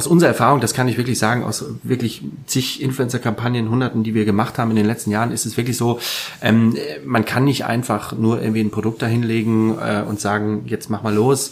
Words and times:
aus 0.00 0.06
unserer 0.06 0.30
Erfahrung, 0.30 0.60
das 0.60 0.72
kann 0.72 0.88
ich 0.88 0.96
wirklich 0.96 1.18
sagen, 1.18 1.44
aus 1.44 1.62
wirklich 1.82 2.22
zig 2.46 2.80
Influencer-Kampagnen, 2.80 3.68
Hunderten, 3.68 4.02
die 4.02 4.14
wir 4.14 4.24
gemacht 4.24 4.56
haben 4.56 4.70
in 4.70 4.76
den 4.76 4.86
letzten 4.86 5.10
Jahren, 5.10 5.30
ist 5.30 5.44
es 5.44 5.58
wirklich 5.58 5.76
so, 5.76 6.00
ähm, 6.40 6.74
man 7.04 7.26
kann 7.26 7.44
nicht 7.44 7.66
einfach 7.66 8.12
nur 8.14 8.40
irgendwie 8.40 8.62
ein 8.62 8.70
Produkt 8.70 9.02
dahinlegen 9.02 9.76
äh, 9.78 10.02
und 10.08 10.18
sagen, 10.18 10.62
jetzt 10.64 10.88
mach 10.88 11.02
mal 11.02 11.12
los. 11.12 11.50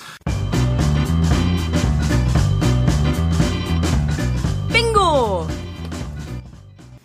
Bingo! 4.72 5.46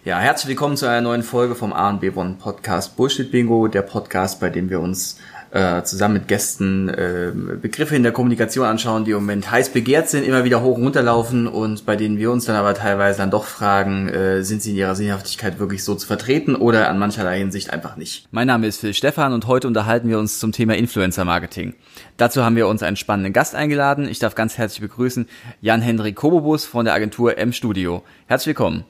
Ja, 0.06 0.20
herzlich 0.20 0.48
willkommen 0.48 0.78
zu 0.78 0.86
einer 0.86 1.02
neuen 1.02 1.24
Folge 1.24 1.56
vom 1.56 1.74
A&B 1.74 2.12
One 2.16 2.38
Podcast 2.40 2.96
Bullshit 2.96 3.30
Bingo, 3.30 3.68
der 3.68 3.82
Podcast, 3.82 4.40
bei 4.40 4.50
dem 4.50 4.70
wir 4.70 4.80
uns 4.80 5.18
äh, 5.54 5.84
zusammen 5.84 6.16
mit 6.16 6.28
Gästen 6.28 6.90
äh, 6.90 7.32
Begriffe 7.62 7.96
in 7.96 8.02
der 8.02 8.12
Kommunikation 8.12 8.66
anschauen, 8.66 9.06
die 9.06 9.12
im 9.12 9.18
Moment 9.18 9.52
heiß 9.52 9.70
begehrt 9.70 10.10
sind, 10.10 10.24
immer 10.24 10.44
wieder 10.44 10.64
hoch 10.64 10.78
und 10.78 10.84
runter 10.84 11.04
laufen 11.04 11.48
und 11.48 11.86
bei 11.86 11.96
denen 11.96 12.18
wir 12.18 12.32
uns 12.32 12.46
dann 12.46 12.56
aber 12.56 12.74
teilweise 12.74 13.20
dann 13.20 13.30
doch 13.30 13.46
fragen, 13.46 14.10
äh, 14.10 14.44
sind 14.44 14.64
sie 14.64 14.72
in 14.72 14.78
ihrer 14.78 14.96
Sinnhaftigkeit 14.96 15.60
wirklich 15.60 15.84
so 15.84 15.94
zu 15.94 16.08
vertreten 16.08 16.56
oder 16.56 16.90
an 16.90 16.98
mancherlei 16.98 17.38
Hinsicht 17.38 17.72
einfach 17.72 17.98
nicht. 17.98 18.28
Mein 18.32 18.48
Name 18.48 18.66
ist 18.66 18.80
Phil 18.80 18.96
Stefan 18.96 19.32
und 19.32 19.46
heute 19.46 19.68
unterhalten 19.68 20.10
wir 20.10 20.18
uns 20.18 20.40
zum 20.40 20.52
Thema 20.52 20.76
Influencer 20.76 21.24
Marketing. 21.24 21.76
Dazu 22.18 22.44
haben 22.44 22.56
wir 22.56 22.68
uns 22.68 22.82
einen 22.82 22.98
spannenden 22.98 23.32
Gast 23.32 23.54
eingeladen. 23.54 24.08
Ich 24.08 24.18
darf 24.18 24.34
ganz 24.34 24.58
herzlich 24.58 24.82
begrüßen 24.82 25.28
Jan-Hendrik 25.62 26.16
Kobobus 26.16 26.66
von 26.66 26.86
der 26.86 26.96
Agentur 26.96 27.38
M-Studio. 27.38 28.04
Herzlich 28.26 28.48
willkommen. 28.48 28.86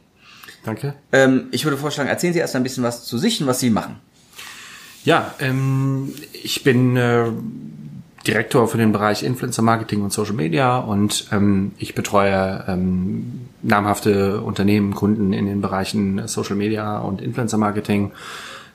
Danke. 0.64 0.94
Ähm, 1.12 1.48
ich 1.52 1.66
würde 1.66 1.76
vorschlagen, 1.76 2.08
erzählen 2.08 2.32
Sie 2.32 2.40
erst 2.40 2.56
ein 2.56 2.64
bisschen 2.64 2.86
was 2.86 3.04
zu 3.04 3.18
sich 3.18 3.42
und 3.42 3.48
was 3.48 3.60
Sie 3.60 3.70
machen. 3.70 3.98
Ja, 5.04 5.34
ähm, 5.40 6.14
ich 6.32 6.64
bin 6.64 6.96
äh, 6.96 7.26
Direktor 8.26 8.68
für 8.68 8.78
den 8.78 8.94
Bereich 8.94 9.24
Influencer 9.24 9.62
Marketing 9.62 10.02
und 10.02 10.14
Social 10.14 10.34
Media 10.34 10.78
und 10.78 11.28
ähm, 11.32 11.74
ich 11.78 11.94
betreue 11.94 12.64
ähm, 12.68 13.42
namhafte 13.62 14.42
Unternehmen, 14.42 14.94
Kunden 14.94 15.34
in 15.34 15.46
den 15.46 15.62
Bereichen 15.62 16.26
Social 16.28 16.56
Media 16.56 17.00
und 17.00 17.22
Influencer 17.22 17.58
Marketing, 17.58 18.12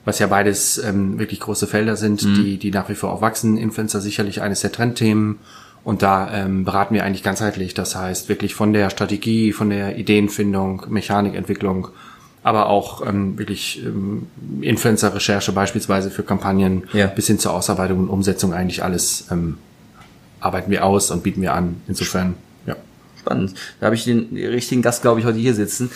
was 0.04 0.18
ja 0.18 0.26
beides 0.26 0.76
ähm, 0.78 1.18
wirklich 1.18 1.40
große 1.40 1.66
Felder 1.66 1.96
sind, 1.96 2.24
mhm. 2.24 2.34
die, 2.34 2.56
die 2.58 2.70
nach 2.70 2.90
wie 2.90 2.94
vor 2.94 3.10
auch 3.10 3.22
wachsen. 3.22 3.56
Influencer 3.56 4.00
sicherlich 4.00 4.42
eines 4.42 4.60
der 4.60 4.72
Trendthemen. 4.72 5.38
Und 5.84 6.02
da 6.02 6.30
ähm, 6.34 6.64
beraten 6.64 6.92
wir 6.94 7.04
eigentlich 7.04 7.22
ganzheitlich. 7.22 7.72
Das 7.72 7.96
heißt 7.96 8.28
wirklich 8.28 8.54
von 8.54 8.74
der 8.74 8.90
Strategie, 8.90 9.52
von 9.52 9.70
der 9.70 9.96
Ideenfindung, 9.96 10.84
Mechanikentwicklung 10.88 11.88
aber 12.42 12.68
auch 12.68 13.06
ähm, 13.06 13.38
wirklich 13.38 13.82
ähm, 13.84 14.26
Influencer-Recherche 14.60 15.52
beispielsweise 15.52 16.10
für 16.10 16.22
Kampagnen 16.22 16.84
ja. 16.92 17.06
bis 17.06 17.26
hin 17.26 17.38
zur 17.38 17.52
Ausarbeitung 17.52 17.98
und 17.98 18.08
Umsetzung 18.08 18.52
eigentlich 18.52 18.82
alles 18.82 19.26
ähm, 19.30 19.58
arbeiten 20.40 20.70
wir 20.70 20.84
aus 20.84 21.10
und 21.10 21.22
bieten 21.22 21.42
wir 21.42 21.54
an. 21.54 21.80
Insofern, 21.88 22.34
ja. 22.66 22.76
Spannend. 23.18 23.54
Da 23.80 23.86
habe 23.86 23.96
ich 23.96 24.04
den 24.04 24.28
richtigen 24.36 24.82
Gast, 24.82 25.02
glaube 25.02 25.20
ich, 25.20 25.26
heute 25.26 25.38
hier 25.38 25.54
sitzen. 25.54 25.90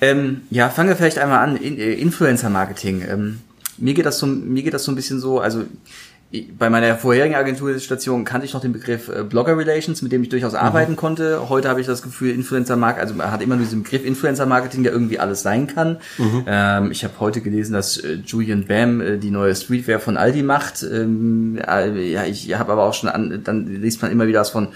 Ähm, 0.00 0.42
ja, 0.50 0.68
fangen 0.68 0.88
wir 0.88 0.96
vielleicht 0.96 1.18
einmal 1.18 1.40
an. 1.40 1.56
In, 1.56 1.78
äh, 1.78 1.92
Influencer-Marketing. 1.94 3.04
Ähm, 3.08 3.40
mir 3.78 3.94
geht 3.94 4.06
das 4.06 4.18
so, 4.18 4.26
mir 4.26 4.62
geht 4.62 4.74
das 4.74 4.84
so 4.84 4.92
ein 4.92 4.94
bisschen 4.94 5.20
so, 5.20 5.40
also 5.40 5.64
bei 6.58 6.70
meiner 6.70 6.96
vorherigen 6.96 7.34
Agenturstation 7.34 8.24
kannte 8.24 8.46
ich 8.46 8.54
noch 8.54 8.60
den 8.60 8.72
Begriff 8.72 9.08
äh, 9.08 9.24
Blogger 9.24 9.58
Relations, 9.58 10.00
mit 10.00 10.12
dem 10.12 10.22
ich 10.22 10.28
durchaus 10.28 10.52
mhm. 10.52 10.58
arbeiten 10.58 10.96
konnte. 10.96 11.48
Heute 11.48 11.68
habe 11.68 11.80
ich 11.80 11.88
das 11.88 12.02
Gefühl, 12.02 12.32
Influencer 12.32 12.76
Marketing, 12.76 13.02
also 13.02 13.14
man 13.14 13.32
hat 13.32 13.42
immer 13.42 13.56
nur 13.56 13.64
diesen 13.64 13.82
Begriff 13.82 14.04
Influencer 14.04 14.46
Marketing, 14.46 14.84
der 14.84 14.92
irgendwie 14.92 15.18
alles 15.18 15.42
sein 15.42 15.66
kann. 15.66 15.98
Mhm. 16.18 16.44
Ähm, 16.46 16.92
ich 16.92 17.02
habe 17.02 17.14
heute 17.18 17.40
gelesen, 17.40 17.72
dass 17.72 17.96
äh, 17.96 18.18
Julian 18.24 18.66
Bam 18.66 19.00
äh, 19.00 19.18
die 19.18 19.32
neue 19.32 19.56
Streetwear 19.56 19.98
von 19.98 20.16
Aldi 20.16 20.44
macht. 20.44 20.84
Ähm, 20.84 21.58
äh, 21.66 22.12
ja, 22.12 22.24
ich 22.24 22.56
habe 22.56 22.70
aber 22.70 22.84
auch 22.84 22.94
schon 22.94 23.08
an, 23.08 23.40
dann 23.42 23.66
liest 23.66 24.00
man 24.00 24.12
immer 24.12 24.28
wieder 24.28 24.40
was 24.40 24.50
von 24.50 24.68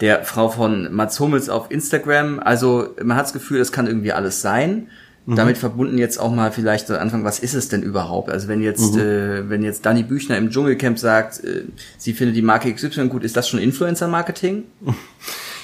der 0.00 0.24
Frau 0.24 0.48
von 0.48 0.90
Mats 0.94 1.20
Hummels 1.20 1.50
auf 1.50 1.70
Instagram. 1.70 2.38
Also 2.38 2.94
man 3.02 3.18
hat 3.18 3.26
das 3.26 3.32
Gefühl, 3.34 3.58
das 3.58 3.70
kann 3.70 3.86
irgendwie 3.86 4.12
alles 4.12 4.40
sein. 4.40 4.88
Mhm. 5.26 5.36
Damit 5.36 5.58
verbunden 5.58 5.98
jetzt 5.98 6.18
auch 6.18 6.32
mal 6.32 6.52
vielleicht 6.52 6.86
so 6.86 6.96
Anfang, 6.96 7.24
was 7.24 7.40
ist 7.40 7.54
es 7.54 7.68
denn 7.68 7.82
überhaupt? 7.82 8.30
Also 8.30 8.48
wenn 8.48 8.62
jetzt, 8.62 8.94
mhm. 8.94 9.00
äh, 9.00 9.50
wenn 9.50 9.62
jetzt 9.62 9.84
Dani 9.84 10.04
Büchner 10.04 10.38
im 10.38 10.50
Dschungelcamp 10.50 10.98
sagt, 10.98 11.42
äh, 11.44 11.64
sie 11.98 12.12
findet 12.12 12.36
die 12.36 12.42
Marke 12.42 12.72
XY 12.72 13.08
gut, 13.08 13.24
ist 13.24 13.36
das 13.36 13.48
schon 13.48 13.60
Influencer-Marketing? 13.60 14.64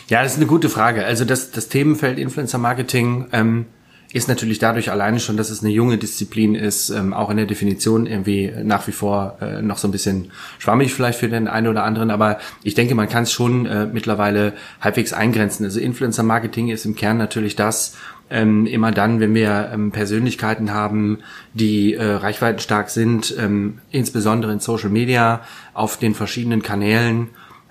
Ja, 0.09 0.23
das 0.23 0.33
ist 0.33 0.39
eine 0.39 0.47
gute 0.47 0.69
Frage. 0.69 1.07
Also 1.07 1.25
das, 1.25 1.53
das 1.53 1.69
Themenfeld 1.69 2.19
Influencer-Marketing 2.19 3.29
ähm, 3.33 3.67
ist 4.13 4.29
natürlich 4.29 4.59
dadurch 4.59 4.91
alleine 4.91 5.21
schon, 5.21 5.37
dass 5.37 5.49
es 5.49 5.63
eine 5.63 5.71
junge 5.71 5.97
Disziplin 5.97 6.55
ist, 6.55 6.91
ähm, 6.91 7.15
auch 7.15 7.31
in 7.31 7.39
der 7.39 7.47
Definition 7.47 8.07
irgendwie 8.07 8.53
nach 8.63 8.87
wie 8.87 8.93
vor 8.93 9.39
äh, 9.41 9.63
noch 9.63 9.79
so 9.79 9.89
ein 9.89 9.91
bisschen 9.91 10.31
schwammig 10.59 10.93
vielleicht 10.93 11.19
für 11.19 11.29
den 11.29 11.49
einen 11.49 11.69
oder 11.69 11.85
anderen, 11.85 12.11
aber 12.11 12.39
ich 12.63 12.75
denke, 12.75 12.95
man 12.95 13.09
kann 13.09 13.23
es 13.23 13.33
schon 13.33 13.65
äh, 13.65 13.87
mittlerweile 13.87 14.53
halbwegs 14.81 15.15
eingrenzen. 15.15 15.65
Also 15.65 15.81
Influencer-Marketing 15.81 16.69
ist 16.69 16.85
im 16.85 16.95
Kern 16.95 17.17
natürlich 17.17 17.57
das, 17.57 17.97
ähm, 18.33 18.67
immer 18.67 18.91
dann, 18.91 19.21
wenn 19.21 19.35
wir 19.35 19.71
ähm, 19.73 19.93
Persönlichkeiten 19.93 20.73
haben, 20.73 21.19
die 21.53 21.95
äh, 21.95 22.05
reichweitenstark 22.05 22.91
sind, 22.91 23.35
ähm, 23.39 23.79
insbesondere 23.91 24.53
in 24.53 24.61
Social 24.61 24.91
Media, 24.91 25.43
auf 25.75 25.99
den 25.99 26.15
verschiedenen 26.15 26.63
Kanälen, 26.63 27.29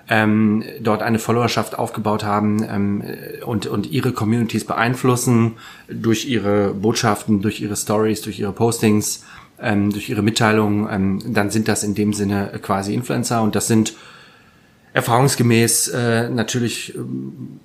ähm, 0.08 0.62
dort 0.80 1.02
eine 1.02 1.18
Followerschaft 1.18 1.78
aufgebaut 1.78 2.24
haben 2.24 2.66
ähm, 2.68 3.02
und, 3.44 3.66
und 3.66 3.90
ihre 3.90 4.12
Communities 4.12 4.64
beeinflussen 4.64 5.52
durch 5.88 6.26
ihre 6.26 6.74
Botschaften, 6.74 7.42
durch 7.42 7.60
ihre 7.60 7.76
Stories, 7.76 8.22
durch 8.22 8.38
ihre 8.38 8.52
Postings, 8.52 9.24
ähm, 9.60 9.90
durch 9.90 10.08
ihre 10.08 10.22
Mitteilungen, 10.22 10.88
ähm, 10.90 11.34
dann 11.34 11.50
sind 11.50 11.68
das 11.68 11.82
in 11.84 11.94
dem 11.94 12.12
Sinne 12.12 12.58
quasi 12.62 12.94
Influencer. 12.94 13.42
Und 13.42 13.54
das 13.54 13.68
sind 13.68 13.94
erfahrungsgemäß 14.92 15.88
äh, 15.88 16.28
natürlich 16.30 16.94
ähm, 16.94 17.60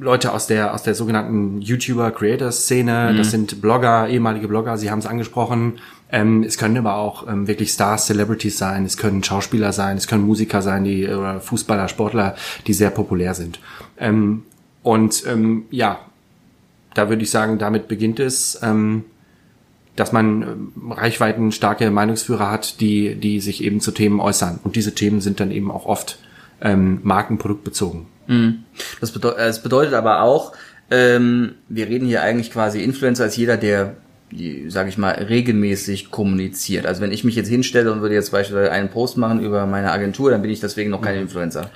Leute 0.00 0.32
aus 0.32 0.46
der 0.46 0.72
aus 0.72 0.82
der 0.82 0.94
sogenannten 0.94 1.60
YouTuber 1.60 2.10
Creator 2.10 2.50
Szene. 2.52 3.10
Mhm. 3.12 3.18
Das 3.18 3.30
sind 3.30 3.60
Blogger, 3.60 4.08
ehemalige 4.08 4.48
Blogger. 4.48 4.78
Sie 4.78 4.90
haben 4.90 5.00
es 5.00 5.06
angesprochen. 5.06 5.74
Ähm, 6.10 6.42
es 6.42 6.56
können 6.56 6.78
aber 6.78 6.96
auch 6.96 7.28
ähm, 7.28 7.46
wirklich 7.46 7.70
Stars, 7.70 8.06
Celebrities 8.06 8.56
sein. 8.56 8.84
Es 8.84 8.96
können 8.96 9.22
Schauspieler 9.22 9.72
sein. 9.72 9.96
Es 9.98 10.06
können 10.06 10.24
Musiker 10.24 10.62
sein, 10.62 10.84
die 10.84 11.06
oder 11.06 11.40
Fußballer, 11.40 11.88
Sportler, 11.88 12.34
die 12.66 12.72
sehr 12.72 12.90
populär 12.90 13.34
sind. 13.34 13.60
Ähm, 13.98 14.44
und 14.82 15.24
ähm, 15.26 15.64
ja, 15.70 16.00
da 16.94 17.10
würde 17.10 17.22
ich 17.22 17.30
sagen, 17.30 17.58
damit 17.58 17.86
beginnt 17.86 18.20
es. 18.20 18.58
Ähm, 18.62 19.04
dass 19.96 20.12
man 20.12 20.42
ähm, 20.42 20.92
Reichweiten 20.92 21.52
starke 21.52 21.90
Meinungsführer 21.90 22.50
hat, 22.50 22.80
die, 22.80 23.16
die 23.16 23.40
sich 23.40 23.62
eben 23.62 23.80
zu 23.80 23.90
Themen 23.90 24.18
äußern. 24.18 24.58
Und 24.64 24.76
diese 24.76 24.94
Themen 24.94 25.20
sind 25.20 25.40
dann 25.40 25.50
eben 25.50 25.70
auch 25.70 25.84
oft 25.84 26.18
ähm, 26.62 27.00
markenproduktbezogen. 27.02 28.06
Mhm. 28.30 28.64
Das, 29.00 29.10
bedeutet, 29.10 29.40
das 29.40 29.62
bedeutet 29.62 29.94
aber 29.94 30.22
auch, 30.22 30.52
ähm, 30.90 31.56
wir 31.68 31.88
reden 31.88 32.06
hier 32.06 32.22
eigentlich 32.22 32.52
quasi 32.52 32.82
Influencer 32.82 33.24
als 33.24 33.36
jeder, 33.36 33.56
der 33.56 33.96
sage 34.68 34.88
ich 34.88 34.96
mal, 34.96 35.10
regelmäßig 35.10 36.12
kommuniziert. 36.12 36.86
Also 36.86 37.02
wenn 37.02 37.10
ich 37.10 37.24
mich 37.24 37.34
jetzt 37.34 37.48
hinstelle 37.48 37.90
und 37.90 38.00
würde 38.00 38.14
jetzt 38.14 38.30
beispielsweise 38.30 38.70
einen 38.70 38.88
Post 38.88 39.16
machen 39.16 39.40
über 39.40 39.66
meine 39.66 39.90
Agentur, 39.90 40.30
dann 40.30 40.40
bin 40.40 40.52
ich 40.52 40.60
deswegen 40.60 40.90
noch 40.90 41.02
kein 41.02 41.16
mhm. 41.16 41.22
Influencer. 41.22 41.68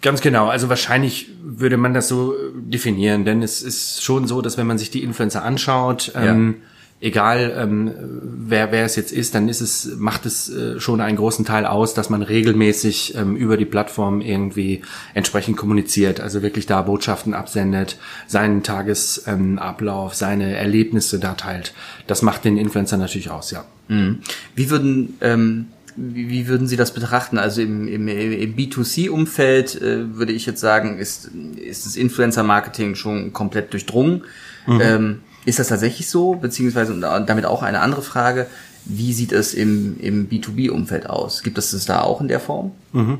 Ganz 0.00 0.22
genau. 0.22 0.48
Also 0.48 0.70
wahrscheinlich 0.70 1.28
würde 1.42 1.76
man 1.76 1.92
das 1.92 2.08
so 2.08 2.34
definieren, 2.54 3.26
denn 3.26 3.42
es 3.42 3.60
ist 3.60 4.02
schon 4.02 4.26
so, 4.26 4.40
dass 4.40 4.56
wenn 4.56 4.66
man 4.66 4.78
sich 4.78 4.90
die 4.90 5.02
Influencer 5.02 5.44
anschaut, 5.44 6.12
ähm, 6.14 6.56
ja 6.58 6.66
egal 7.00 7.54
ähm, 7.56 7.92
wer, 8.22 8.72
wer 8.72 8.84
es 8.84 8.96
jetzt 8.96 9.12
ist, 9.12 9.34
dann 9.34 9.48
ist 9.48 9.60
es, 9.60 9.96
macht 9.98 10.24
es 10.26 10.48
äh, 10.48 10.80
schon 10.80 11.00
einen 11.00 11.16
großen 11.16 11.44
Teil 11.44 11.66
aus, 11.66 11.94
dass 11.94 12.10
man 12.10 12.22
regelmäßig 12.22 13.14
ähm, 13.16 13.36
über 13.36 13.56
die 13.56 13.64
Plattform 13.64 14.20
irgendwie 14.20 14.82
entsprechend 15.14 15.56
kommuniziert, 15.56 16.20
also 16.20 16.42
wirklich 16.42 16.66
da 16.66 16.82
Botschaften 16.82 17.34
absendet, 17.34 17.98
seinen 18.26 18.62
Tagesablauf, 18.62 20.12
ähm, 20.12 20.16
seine 20.16 20.56
Erlebnisse 20.56 21.18
da 21.18 21.34
teilt. 21.34 21.74
Das 22.06 22.22
macht 22.22 22.44
den 22.44 22.56
Influencer 22.56 22.96
natürlich 22.96 23.30
aus, 23.30 23.50
ja. 23.50 23.64
Mhm. 23.88 24.20
Wie 24.54 24.70
würden 24.70 25.16
ähm 25.20 25.66
wie, 25.98 26.46
würden 26.46 26.66
Sie 26.66 26.76
das 26.76 26.92
betrachten? 26.92 27.38
Also 27.38 27.62
im, 27.62 27.88
im, 27.88 28.06
im 28.06 28.54
B2C-Umfeld 28.54 29.80
äh, 29.80 30.14
würde 30.14 30.32
ich 30.32 30.44
jetzt 30.44 30.60
sagen, 30.60 30.98
ist, 30.98 31.30
ist 31.56 31.86
das 31.86 31.96
Influencer-Marketing 31.96 32.96
schon 32.96 33.32
komplett 33.32 33.72
durchdrungen. 33.72 34.24
Mhm. 34.66 34.80
Ähm, 34.82 35.20
ist 35.46 35.58
das 35.58 35.68
tatsächlich 35.68 36.08
so? 36.08 36.34
Beziehungsweise 36.34 36.92
und 36.92 37.00
damit 37.00 37.46
auch 37.46 37.62
eine 37.62 37.80
andere 37.80 38.02
Frage, 38.02 38.46
wie 38.84 39.12
sieht 39.12 39.32
es 39.32 39.54
im, 39.54 39.98
im 40.00 40.28
B2B-Umfeld 40.28 41.08
aus? 41.08 41.42
Gibt 41.42 41.56
es 41.56 41.70
das 41.70 41.86
da 41.86 42.02
auch 42.02 42.20
in 42.20 42.28
der 42.28 42.40
Form? 42.40 42.72
Mhm. 42.92 43.18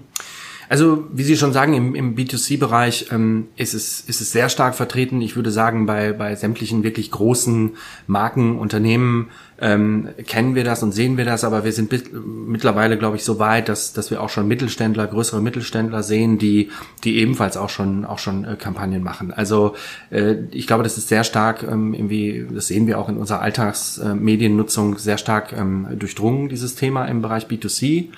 Also, 0.69 1.07
wie 1.13 1.23
Sie 1.23 1.37
schon 1.37 1.53
sagen, 1.53 1.75
im, 1.75 1.95
im 1.95 2.17
B2C-Bereich 2.17 3.13
ähm, 3.13 3.47
ist, 3.57 3.75
es, 3.75 4.01
ist 4.01 4.21
es 4.21 4.33
sehr 4.33 4.49
stark 4.49 4.75
vertreten. 4.75 5.21
Ich 5.21 5.37
würde 5.37 5.53
sagen, 5.53 5.87
bei, 5.87 6.13
bei 6.13 6.35
sämtlichen 6.35 6.83
wirklich 6.83 7.11
großen 7.13 7.77
Marken, 8.09 8.59
Unternehmen 8.59 9.29
ähm, 9.61 10.11
kennen 10.27 10.55
wir 10.55 10.65
das 10.65 10.83
und 10.83 10.93
sehen 10.93 11.17
wir 11.17 11.25
das, 11.25 11.45
aber 11.45 11.65
wir 11.65 11.73
sind 11.73 11.93
mittlerweile, 12.13 12.99
glaube 12.99 13.17
ich, 13.17 13.25
so 13.25 13.39
weit, 13.39 13.69
dass, 13.69 13.93
dass 13.93 14.11
wir 14.11 14.21
auch 14.21 14.29
schon 14.29 14.47
Mittelständler, 14.47 15.07
größere 15.07 15.41
Mittelständler 15.41 16.03
sehen, 16.03 16.39
die, 16.39 16.71
die 17.05 17.19
ebenfalls 17.19 17.57
auch 17.57 17.71
schon, 17.71 18.05
auch 18.05 18.19
schon 18.19 18.45
äh, 18.45 18.57
Kampagnen 18.57 19.03
machen. 19.03 19.33
Also 19.33 19.75
äh, 20.11 20.35
ich 20.51 20.67
glaube, 20.67 20.83
das 20.83 20.99
ist 20.99 21.09
sehr 21.09 21.25
stark 21.25 21.63
ähm, 21.63 21.95
irgendwie, 21.95 22.47
das 22.53 22.67
sehen 22.67 22.87
wir 22.87 22.99
auch 22.99 23.09
in 23.09 23.17
unserer 23.17 23.41
Alltagsmediennutzung, 23.41 24.99
sehr 24.99 25.19
stark 25.19 25.53
ähm, 25.53 25.87
durchdrungen, 25.99 26.49
dieses 26.49 26.75
Thema 26.75 27.07
im 27.07 27.23
Bereich 27.23 27.47
B2C. 27.47 28.09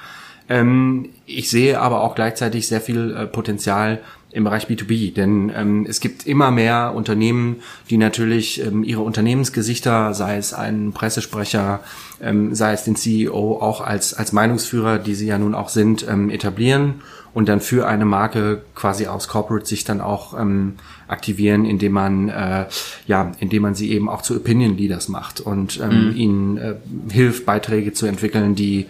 Ähm, 0.49 1.11
ich 1.27 1.51
sehe 1.51 1.81
aber 1.81 2.01
auch 2.01 2.15
gleichzeitig 2.15 2.67
sehr 2.67 2.81
viel 2.81 3.15
äh, 3.15 3.27
Potenzial 3.27 4.01
im 4.31 4.45
Bereich 4.45 4.67
B2B, 4.67 5.15
denn 5.15 5.51
ähm, 5.55 5.87
es 5.89 6.01
gibt 6.01 6.27
immer 6.27 6.51
mehr 6.51 6.93
Unternehmen, 6.95 7.57
die 7.89 7.97
natürlich 7.97 8.65
ähm, 8.65 8.85
ihre 8.85 9.01
Unternehmensgesichter, 9.01 10.13
sei 10.13 10.37
es 10.37 10.53
einen 10.53 10.93
Pressesprecher, 10.93 11.81
ähm, 12.21 12.55
sei 12.55 12.73
es 12.73 12.85
den 12.85 12.97
CEO, 12.97 13.59
auch 13.61 13.81
als, 13.81 14.13
als 14.13 14.33
Meinungsführer, 14.33 14.99
die 14.99 15.15
sie 15.15 15.27
ja 15.27 15.39
nun 15.39 15.55
auch 15.55 15.71
sind, 15.71 16.07
ähm, 16.09 16.29
etablieren 16.29 16.97
und 17.35 17.49
dann 17.49 17.61
für 17.61 17.87
eine 17.87 18.05
Marke 18.05 18.63
quasi 18.75 19.07
aus 19.07 19.29
Corporate 19.29 19.67
sich 19.67 19.85
dann 19.85 20.01
auch 20.01 20.39
ähm, 20.39 20.75
aktivieren, 21.07 21.65
indem 21.65 21.93
man 21.93 22.29
äh, 22.29 22.67
ja, 23.07 23.33
indem 23.39 23.63
man 23.63 23.75
sie 23.75 23.93
eben 23.93 24.09
auch 24.09 24.23
zu 24.23 24.37
Opinion 24.37 24.77
Leaders 24.77 25.09
macht 25.09 25.41
und 25.41 25.81
ähm, 25.81 26.11
mhm. 26.11 26.17
ihnen 26.17 26.57
äh, 26.59 26.75
hilft, 27.11 27.47
Beiträge 27.47 27.93
zu 27.93 28.07
entwickeln, 28.07 28.55
die 28.55 28.87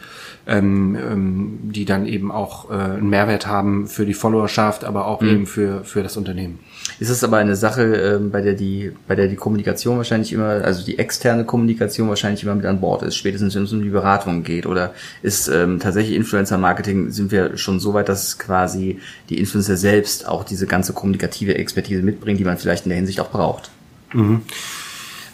ähm, 0.48 0.96
ähm, 0.96 1.58
die 1.62 1.84
dann 1.84 2.06
eben 2.06 2.32
auch 2.32 2.70
äh, 2.70 2.74
einen 2.74 3.10
Mehrwert 3.10 3.46
haben 3.46 3.86
für 3.86 4.06
die 4.06 4.14
Followerschaft, 4.14 4.82
aber 4.82 5.06
auch 5.06 5.20
mhm. 5.20 5.28
eben 5.28 5.46
für 5.46 5.84
für 5.84 6.02
das 6.02 6.16
Unternehmen. 6.16 6.58
Ist 6.98 7.10
es 7.10 7.22
aber 7.22 7.36
eine 7.36 7.54
Sache, 7.54 7.82
ähm, 7.82 8.30
bei 8.30 8.40
der 8.40 8.54
die 8.54 8.92
bei 9.06 9.14
der 9.14 9.28
die 9.28 9.36
Kommunikation 9.36 9.98
wahrscheinlich 9.98 10.32
immer, 10.32 10.48
also 10.48 10.84
die 10.84 10.98
externe 10.98 11.44
Kommunikation 11.44 12.08
wahrscheinlich 12.08 12.42
immer 12.42 12.54
mit 12.54 12.64
an 12.64 12.80
Bord 12.80 13.02
ist, 13.02 13.16
spätestens 13.16 13.54
wenn 13.54 13.64
es 13.64 13.72
um 13.72 13.82
die 13.82 13.90
Beratung 13.90 14.42
geht, 14.42 14.64
oder 14.64 14.94
ist 15.22 15.48
ähm, 15.48 15.80
tatsächlich 15.80 16.16
Influencer-Marketing 16.16 17.10
sind 17.10 17.30
wir 17.30 17.58
schon 17.58 17.78
so 17.78 17.92
weit, 17.92 18.08
dass 18.08 18.38
quasi 18.38 18.98
die 19.28 19.38
Influencer 19.38 19.76
selbst 19.76 20.26
auch 20.26 20.44
diese 20.44 20.66
ganze 20.66 20.94
kommunikative 20.94 21.56
Expertise 21.56 22.02
mitbringen, 22.02 22.38
die 22.38 22.44
man 22.44 22.56
vielleicht 22.56 22.86
in 22.86 22.88
der 22.88 22.96
Hinsicht 22.96 23.20
auch 23.20 23.30
braucht? 23.30 23.70
Mhm. 24.14 24.40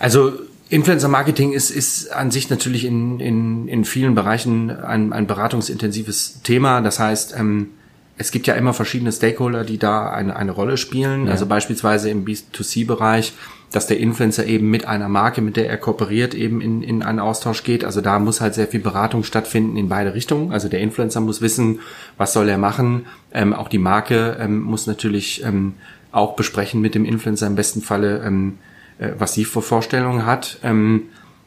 Also 0.00 0.32
Influencer 0.70 1.08
Marketing 1.08 1.52
ist, 1.52 1.70
ist 1.70 2.10
an 2.12 2.30
sich 2.30 2.48
natürlich 2.48 2.84
in, 2.84 3.20
in, 3.20 3.68
in 3.68 3.84
vielen 3.84 4.14
Bereichen 4.14 4.70
ein, 4.70 5.12
ein 5.12 5.26
beratungsintensives 5.26 6.40
Thema. 6.42 6.80
Das 6.80 6.98
heißt, 6.98 7.34
ähm, 7.38 7.70
es 8.16 8.30
gibt 8.30 8.46
ja 8.46 8.54
immer 8.54 8.72
verschiedene 8.72 9.12
Stakeholder, 9.12 9.64
die 9.64 9.78
da 9.78 10.10
eine, 10.10 10.36
eine 10.36 10.52
Rolle 10.52 10.76
spielen. 10.76 11.26
Ja. 11.26 11.32
Also 11.32 11.46
beispielsweise 11.46 12.08
im 12.10 12.24
B2C-Bereich, 12.24 13.34
dass 13.72 13.88
der 13.88 13.98
Influencer 13.98 14.46
eben 14.46 14.70
mit 14.70 14.86
einer 14.86 15.08
Marke, 15.08 15.42
mit 15.42 15.56
der 15.56 15.68
er 15.68 15.76
kooperiert, 15.76 16.32
eben 16.32 16.60
in, 16.60 16.82
in 16.82 17.02
einen 17.02 17.18
Austausch 17.18 17.64
geht. 17.64 17.84
Also 17.84 18.00
da 18.00 18.18
muss 18.18 18.40
halt 18.40 18.54
sehr 18.54 18.68
viel 18.68 18.80
Beratung 18.80 19.24
stattfinden 19.24 19.76
in 19.76 19.88
beide 19.88 20.14
Richtungen. 20.14 20.52
Also 20.52 20.68
der 20.68 20.80
Influencer 20.80 21.20
muss 21.20 21.42
wissen, 21.42 21.80
was 22.16 22.32
soll 22.32 22.48
er 22.48 22.58
machen. 22.58 23.06
Ähm, 23.32 23.52
auch 23.52 23.68
die 23.68 23.78
Marke 23.78 24.38
ähm, 24.40 24.60
muss 24.60 24.86
natürlich 24.86 25.44
ähm, 25.44 25.74
auch 26.12 26.36
besprechen 26.36 26.80
mit 26.80 26.94
dem 26.94 27.04
Influencer 27.04 27.48
im 27.48 27.56
besten 27.56 27.82
Falle, 27.82 28.22
ähm, 28.24 28.58
äh, 28.60 28.73
was 29.18 29.34
sie 29.34 29.44
für 29.44 29.62
Vorstellungen 29.62 30.26
hat. 30.26 30.58
Ähm, 30.62 31.04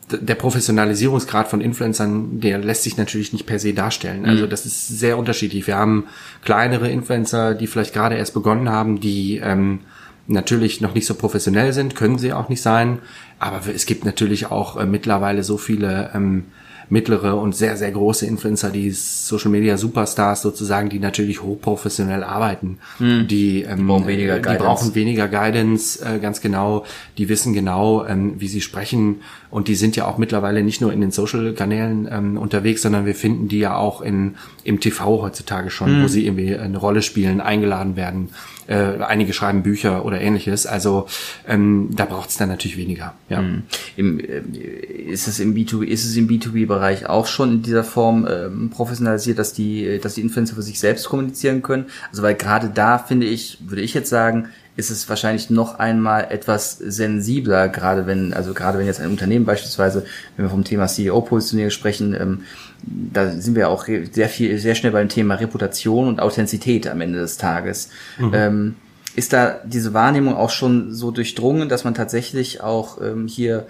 der 0.10 0.36
Professionalisierungsgrad 0.36 1.50
von 1.50 1.60
Influencern, 1.60 2.40
der 2.40 2.60
lässt 2.60 2.84
sich 2.84 2.96
natürlich 2.96 3.34
nicht 3.34 3.46
per 3.46 3.60
se 3.60 3.74
darstellen. 3.74 4.26
Also 4.26 4.46
mhm. 4.46 4.50
das 4.50 4.66
ist 4.66 4.88
sehr 4.88 5.18
unterschiedlich. 5.18 5.68
Wir 5.68 5.76
haben 5.76 6.06
kleinere 6.46 6.90
Influencer, 6.90 7.54
die 7.54 7.68
vielleicht 7.68 7.94
gerade 7.94 8.16
erst 8.16 8.34
begonnen 8.34 8.70
haben, 8.70 9.02
die 9.02 9.42
ähm, 9.44 9.80
natürlich 10.28 10.82
noch 10.82 10.94
nicht 10.94 11.06
so 11.06 11.16
professionell 11.16 11.74
sind, 11.74 11.96
können 11.96 12.18
sie 12.20 12.32
auch 12.32 12.48
nicht 12.48 12.62
sein. 12.62 13.00
Aber 13.40 13.62
es 13.74 13.86
gibt 13.86 14.06
natürlich 14.06 14.48
auch 14.48 14.78
äh, 14.78 14.86
mittlerweile 14.86 15.44
so 15.44 15.58
viele 15.58 16.12
ähm, 16.14 16.46
mittlere 16.90 17.36
und 17.36 17.56
sehr, 17.56 17.76
sehr 17.76 17.92
große 17.92 18.26
Influencer, 18.26 18.70
die 18.70 18.92
Social 18.92 19.52
Media 19.52 19.78
Superstars 19.78 20.42
sozusagen, 20.42 20.90
die 20.90 21.00
natürlich 21.00 21.42
hochprofessionell 21.42 22.24
arbeiten. 22.24 22.80
Hm. 22.98 23.28
Die, 23.28 23.64
ähm, 23.64 23.80
die, 23.80 23.84
brauchen 23.84 24.08
weniger 24.08 24.36
die 24.36 24.42
Guidance. 24.42 24.64
brauchen 24.64 24.96
weniger 24.96 25.28
Guidance, 25.28 26.04
äh, 26.04 26.20
ganz 26.20 26.42
genau. 26.42 26.86
Die 27.18 27.30
wissen 27.30 27.54
genau, 27.54 28.06
ähm, 28.06 28.36
wie 28.40 28.48
sie 28.48 28.62
sprechen. 28.62 29.22
Und 29.50 29.68
die 29.68 29.76
sind 29.76 29.96
ja 29.96 30.08
auch 30.08 30.18
mittlerweile 30.18 30.64
nicht 30.64 30.82
nur 30.82 30.94
in 30.94 31.02
den 31.02 31.12
Social-Kanälen 31.12 32.08
ähm, 32.12 32.38
unterwegs, 32.38 32.82
sondern 32.82 33.06
wir 33.06 33.16
finden 33.16 33.48
die 33.48 33.60
ja 33.60 33.76
auch 33.76 34.02
in, 34.02 34.36
im 34.64 34.80
TV 34.80 35.22
heutzutage 35.22 35.70
schon, 35.70 35.88
hm. 35.88 36.04
wo 36.04 36.08
sie 36.08 36.26
irgendwie 36.26 36.56
eine 36.56 36.78
Rolle 36.78 37.02
spielen, 37.02 37.42
eingeladen 37.42 37.96
werden 37.96 38.30
äh, 38.68 39.02
einige 39.02 39.34
schreiben 39.34 39.64
Bücher 39.64 40.06
oder 40.06 40.22
ähnliches. 40.22 40.66
Also 40.66 41.08
ähm, 41.48 41.90
da 41.92 42.06
braucht 42.06 42.30
es 42.30 42.38
dann 42.38 42.50
natürlich 42.50 42.78
weniger. 42.78 43.14
Ja. 43.30 43.42
Mhm. 43.42 43.64
Im, 43.96 44.20
äh, 44.20 44.40
ist 44.40 45.28
es 45.28 45.40
im 45.40 45.54
B2B, 45.54 45.84
ist 45.84 46.06
es 46.06 46.16
im 46.16 46.28
B2B-Bereich 46.28 47.08
auch 47.08 47.28
schon 47.28 47.56
in 47.56 47.62
dieser 47.62 47.84
Form 47.84 48.28
ähm, 48.30 48.70
professionalisiert, 48.70 49.38
dass 49.38 49.54
die, 49.54 50.00
dass 50.00 50.16
die 50.16 50.22
Influencer 50.22 50.56
für 50.56 50.62
sich 50.62 50.80
selbst 50.80 51.10
kommunizieren 51.10 51.62
können? 51.62 51.86
Also 52.10 52.24
weil 52.24 52.36
gerade 52.36 52.70
da 52.70 52.98
finde 52.98 53.26
ich, 53.26 53.58
würde 53.68 53.82
ich 53.82 53.94
jetzt 53.94 54.10
sagen, 54.10 54.50
ist 54.78 54.92
es 54.92 55.10
wahrscheinlich 55.10 55.50
noch 55.50 55.80
einmal 55.80 56.28
etwas 56.30 56.78
sensibler, 56.78 57.68
gerade 57.68 58.06
wenn, 58.06 58.32
also 58.34 58.54
gerade 58.54 58.78
wenn 58.78 58.86
jetzt 58.86 59.02
ein 59.02 59.10
Unternehmen 59.10 59.44
beispielsweise, 59.44 60.06
wenn 60.36 60.46
wir 60.46 60.52
vom 60.52 60.64
Thema 60.64 60.86
CEO-Positionierung 60.86 61.72
sprechen, 61.72 62.14
ähm, 62.14 62.44
da 62.84 63.32
sind 63.32 63.56
wir 63.56 63.70
auch 63.70 63.88
sehr 64.12 64.30
viel, 64.30 64.60
sehr 64.60 64.76
schnell 64.76 64.92
beim 64.92 65.10
Thema 65.10 65.36
Reputation 65.36 66.08
und 66.08 66.20
Authentizität 66.20 66.88
am 66.88 67.02
Ende 67.02 67.20
des 67.20 67.38
Tages. 67.38 67.90
Mhm. 68.20 68.32
Ähm, 68.34 68.76
ist 69.18 69.34
da 69.34 69.60
diese 69.66 69.96
Wahrnehmung 69.96 70.36
auch 70.36 70.52
schon 70.52 70.94
so 70.94 71.10
durchdrungen, 71.10 71.70
dass 71.70 71.84
man 71.84 71.96
tatsächlich 71.96 72.62
auch 72.62 73.02
ähm, 73.02 73.28
hier 73.28 73.66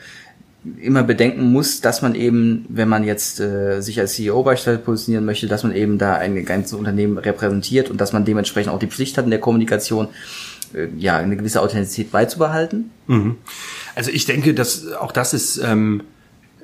immer 0.82 1.04
bedenken 1.04 1.54
muss, 1.54 1.80
dass 1.80 2.02
man 2.02 2.16
eben, 2.16 2.66
wenn 2.68 2.90
man 2.90 3.06
jetzt 3.06 3.40
äh, 3.40 3.80
sich 3.80 3.98
als 3.98 4.16
CEO 4.16 4.44
beispielsweise 4.44 4.80
positionieren 4.80 5.24
möchte, 5.24 5.48
dass 5.48 5.64
man 5.64 5.74
eben 5.74 5.98
da 5.98 6.16
ein 6.16 6.44
ganzes 6.44 6.74
Unternehmen 6.74 7.18
repräsentiert 7.18 7.90
und 7.90 8.02
dass 8.02 8.12
man 8.12 8.26
dementsprechend 8.26 8.74
auch 8.74 8.80
die 8.80 8.88
Pflicht 8.88 9.18
hat 9.18 9.24
in 9.24 9.32
der 9.32 9.40
Kommunikation, 9.40 10.10
äh, 10.74 10.88
ja, 10.98 11.16
eine 11.16 11.38
gewisse 11.38 11.62
Authentizität 11.62 12.12
beizubehalten? 12.12 12.92
Mhm. 13.08 13.38
Also 13.96 14.12
ich 14.12 14.26
denke, 14.26 14.54
dass 14.54 14.92
auch 14.92 15.14
das 15.14 15.34
ist 15.34 15.62
ähm, 15.64 16.04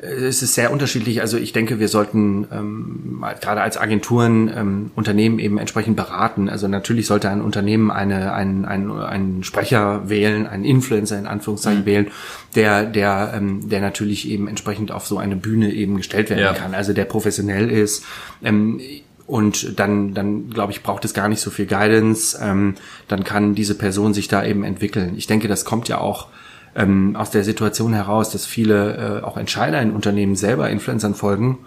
es 0.03 0.41
ist 0.44 0.53
sehr 0.53 0.71
unterschiedlich. 0.71 1.21
Also 1.21 1.38
ich 1.38 1.53
denke, 1.53 1.79
wir 1.79 1.88
sollten 1.88 2.47
ähm, 2.51 3.23
gerade 3.39 3.61
als 3.61 3.77
Agenturen 3.77 4.51
ähm, 4.55 4.91
Unternehmen 4.95 5.39
eben 5.39 5.57
entsprechend 5.57 5.95
beraten. 5.95 6.50
Also 6.50 6.67
natürlich 6.67 7.07
sollte 7.07 7.29
ein 7.29 7.41
Unternehmen 7.41 7.89
eine, 7.89 8.33
einen, 8.33 8.65
einen, 8.65 8.91
einen 8.91 9.44
Sprecher 9.44 10.09
wählen, 10.09 10.45
einen 10.45 10.65
Influencer 10.65 11.17
in 11.17 11.27
Anführungszeichen 11.27 11.81
mhm. 11.81 11.85
wählen, 11.85 12.07
der, 12.55 12.85
der, 12.85 13.33
ähm, 13.35 13.69
der 13.69 13.81
natürlich 13.81 14.27
eben 14.29 14.47
entsprechend 14.47 14.91
auf 14.91 15.07
so 15.07 15.17
eine 15.17 15.35
Bühne 15.35 15.71
eben 15.71 15.95
gestellt 15.95 16.29
werden 16.29 16.41
ja. 16.41 16.53
kann. 16.53 16.73
Also 16.73 16.94
der 16.94 17.05
professionell 17.05 17.69
ist. 17.69 18.03
Ähm, 18.44 18.81
und 19.25 19.79
dann, 19.79 20.13
dann 20.13 20.50
glaube 20.50 20.73
ich, 20.73 20.83
braucht 20.83 21.05
es 21.05 21.13
gar 21.13 21.29
nicht 21.29 21.39
so 21.39 21.50
viel 21.50 21.65
Guidance. 21.65 22.38
Ähm, 22.41 22.75
dann 23.07 23.23
kann 23.23 23.55
diese 23.55 23.75
Person 23.75 24.13
sich 24.13 24.27
da 24.27 24.44
eben 24.44 24.65
entwickeln. 24.65 25.13
Ich 25.15 25.27
denke, 25.27 25.47
das 25.47 25.63
kommt 25.63 25.88
ja 25.88 26.00
auch 26.00 26.27
ähm, 26.75 27.16
aus 27.16 27.30
der 27.31 27.44
Situation 27.44 27.94
heraus, 27.94 28.31
dass 28.31 28.46
viele 28.46 29.20
äh, 29.22 29.24
auch 29.24 29.38
Entscheider 29.38 29.81
in 29.81 29.92
Unternehmen 29.92 30.36
selber 30.36 30.70
Influencern 30.70 31.16
folgen 31.16 31.60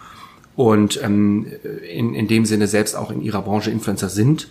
und 0.56 1.02
ähm, 1.02 1.46
in, 1.92 2.14
in 2.14 2.28
dem 2.28 2.44
Sinne 2.46 2.66
selbst 2.66 2.96
auch 2.96 3.10
in 3.10 3.22
ihrer 3.22 3.42
Branche 3.42 3.70
Influencer 3.70 4.08
sind. 4.08 4.48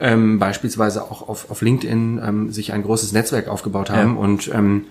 Ähm, 0.00 0.38
beispielsweise 0.38 1.02
auch 1.02 1.28
auf, 1.28 1.50
auf 1.50 1.60
LinkedIn 1.60 2.20
ähm, 2.24 2.52
sich 2.52 2.72
ein 2.72 2.84
großes 2.84 3.12
Netzwerk 3.12 3.48
aufgebaut 3.48 3.90
haben 3.90 4.14
ja. 4.14 4.20
und 4.20 4.48
ähm, 4.54 4.84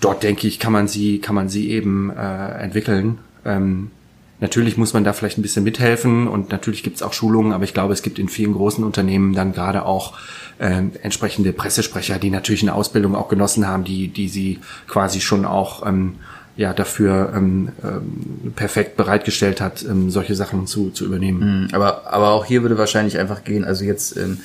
dort 0.00 0.24
denke 0.24 0.48
ich 0.48 0.58
kann 0.58 0.72
man 0.72 0.88
sie 0.88 1.20
kann 1.20 1.36
man 1.36 1.48
sie 1.48 1.70
eben 1.70 2.10
äh, 2.10 2.48
entwickeln 2.58 3.18
ähm, 3.44 3.92
Natürlich 4.40 4.76
muss 4.76 4.92
man 4.92 5.02
da 5.02 5.12
vielleicht 5.12 5.38
ein 5.38 5.42
bisschen 5.42 5.64
mithelfen 5.64 6.28
und 6.28 6.52
natürlich 6.52 6.82
gibt 6.82 6.96
es 6.96 7.02
auch 7.02 7.14
Schulungen, 7.14 7.52
aber 7.52 7.64
ich 7.64 7.72
glaube, 7.72 7.94
es 7.94 8.02
gibt 8.02 8.18
in 8.18 8.28
vielen 8.28 8.52
großen 8.52 8.84
Unternehmen 8.84 9.34
dann 9.34 9.52
gerade 9.52 9.86
auch 9.86 10.12
äh, 10.58 10.82
entsprechende 11.02 11.52
Pressesprecher, 11.52 12.18
die 12.18 12.30
natürlich 12.30 12.62
eine 12.62 12.74
Ausbildung 12.74 13.14
auch 13.14 13.28
genossen 13.28 13.66
haben, 13.66 13.84
die, 13.84 14.08
die 14.08 14.28
sie 14.28 14.58
quasi 14.88 15.20
schon 15.20 15.46
auch 15.46 15.86
ähm, 15.86 16.16
ja 16.56 16.74
dafür 16.74 17.32
ähm, 17.34 17.70
ähm, 17.82 18.52
perfekt 18.54 18.96
bereitgestellt 18.96 19.60
hat, 19.62 19.84
ähm, 19.84 20.10
solche 20.10 20.34
Sachen 20.34 20.66
zu, 20.66 20.90
zu 20.90 21.06
übernehmen. 21.06 21.62
Mhm, 21.62 21.74
aber, 21.74 22.12
aber 22.12 22.30
auch 22.30 22.44
hier 22.44 22.62
würde 22.62 22.76
wahrscheinlich 22.76 23.18
einfach 23.18 23.42
gehen, 23.42 23.64
also 23.64 23.84
jetzt 23.84 24.16
ähm, 24.18 24.38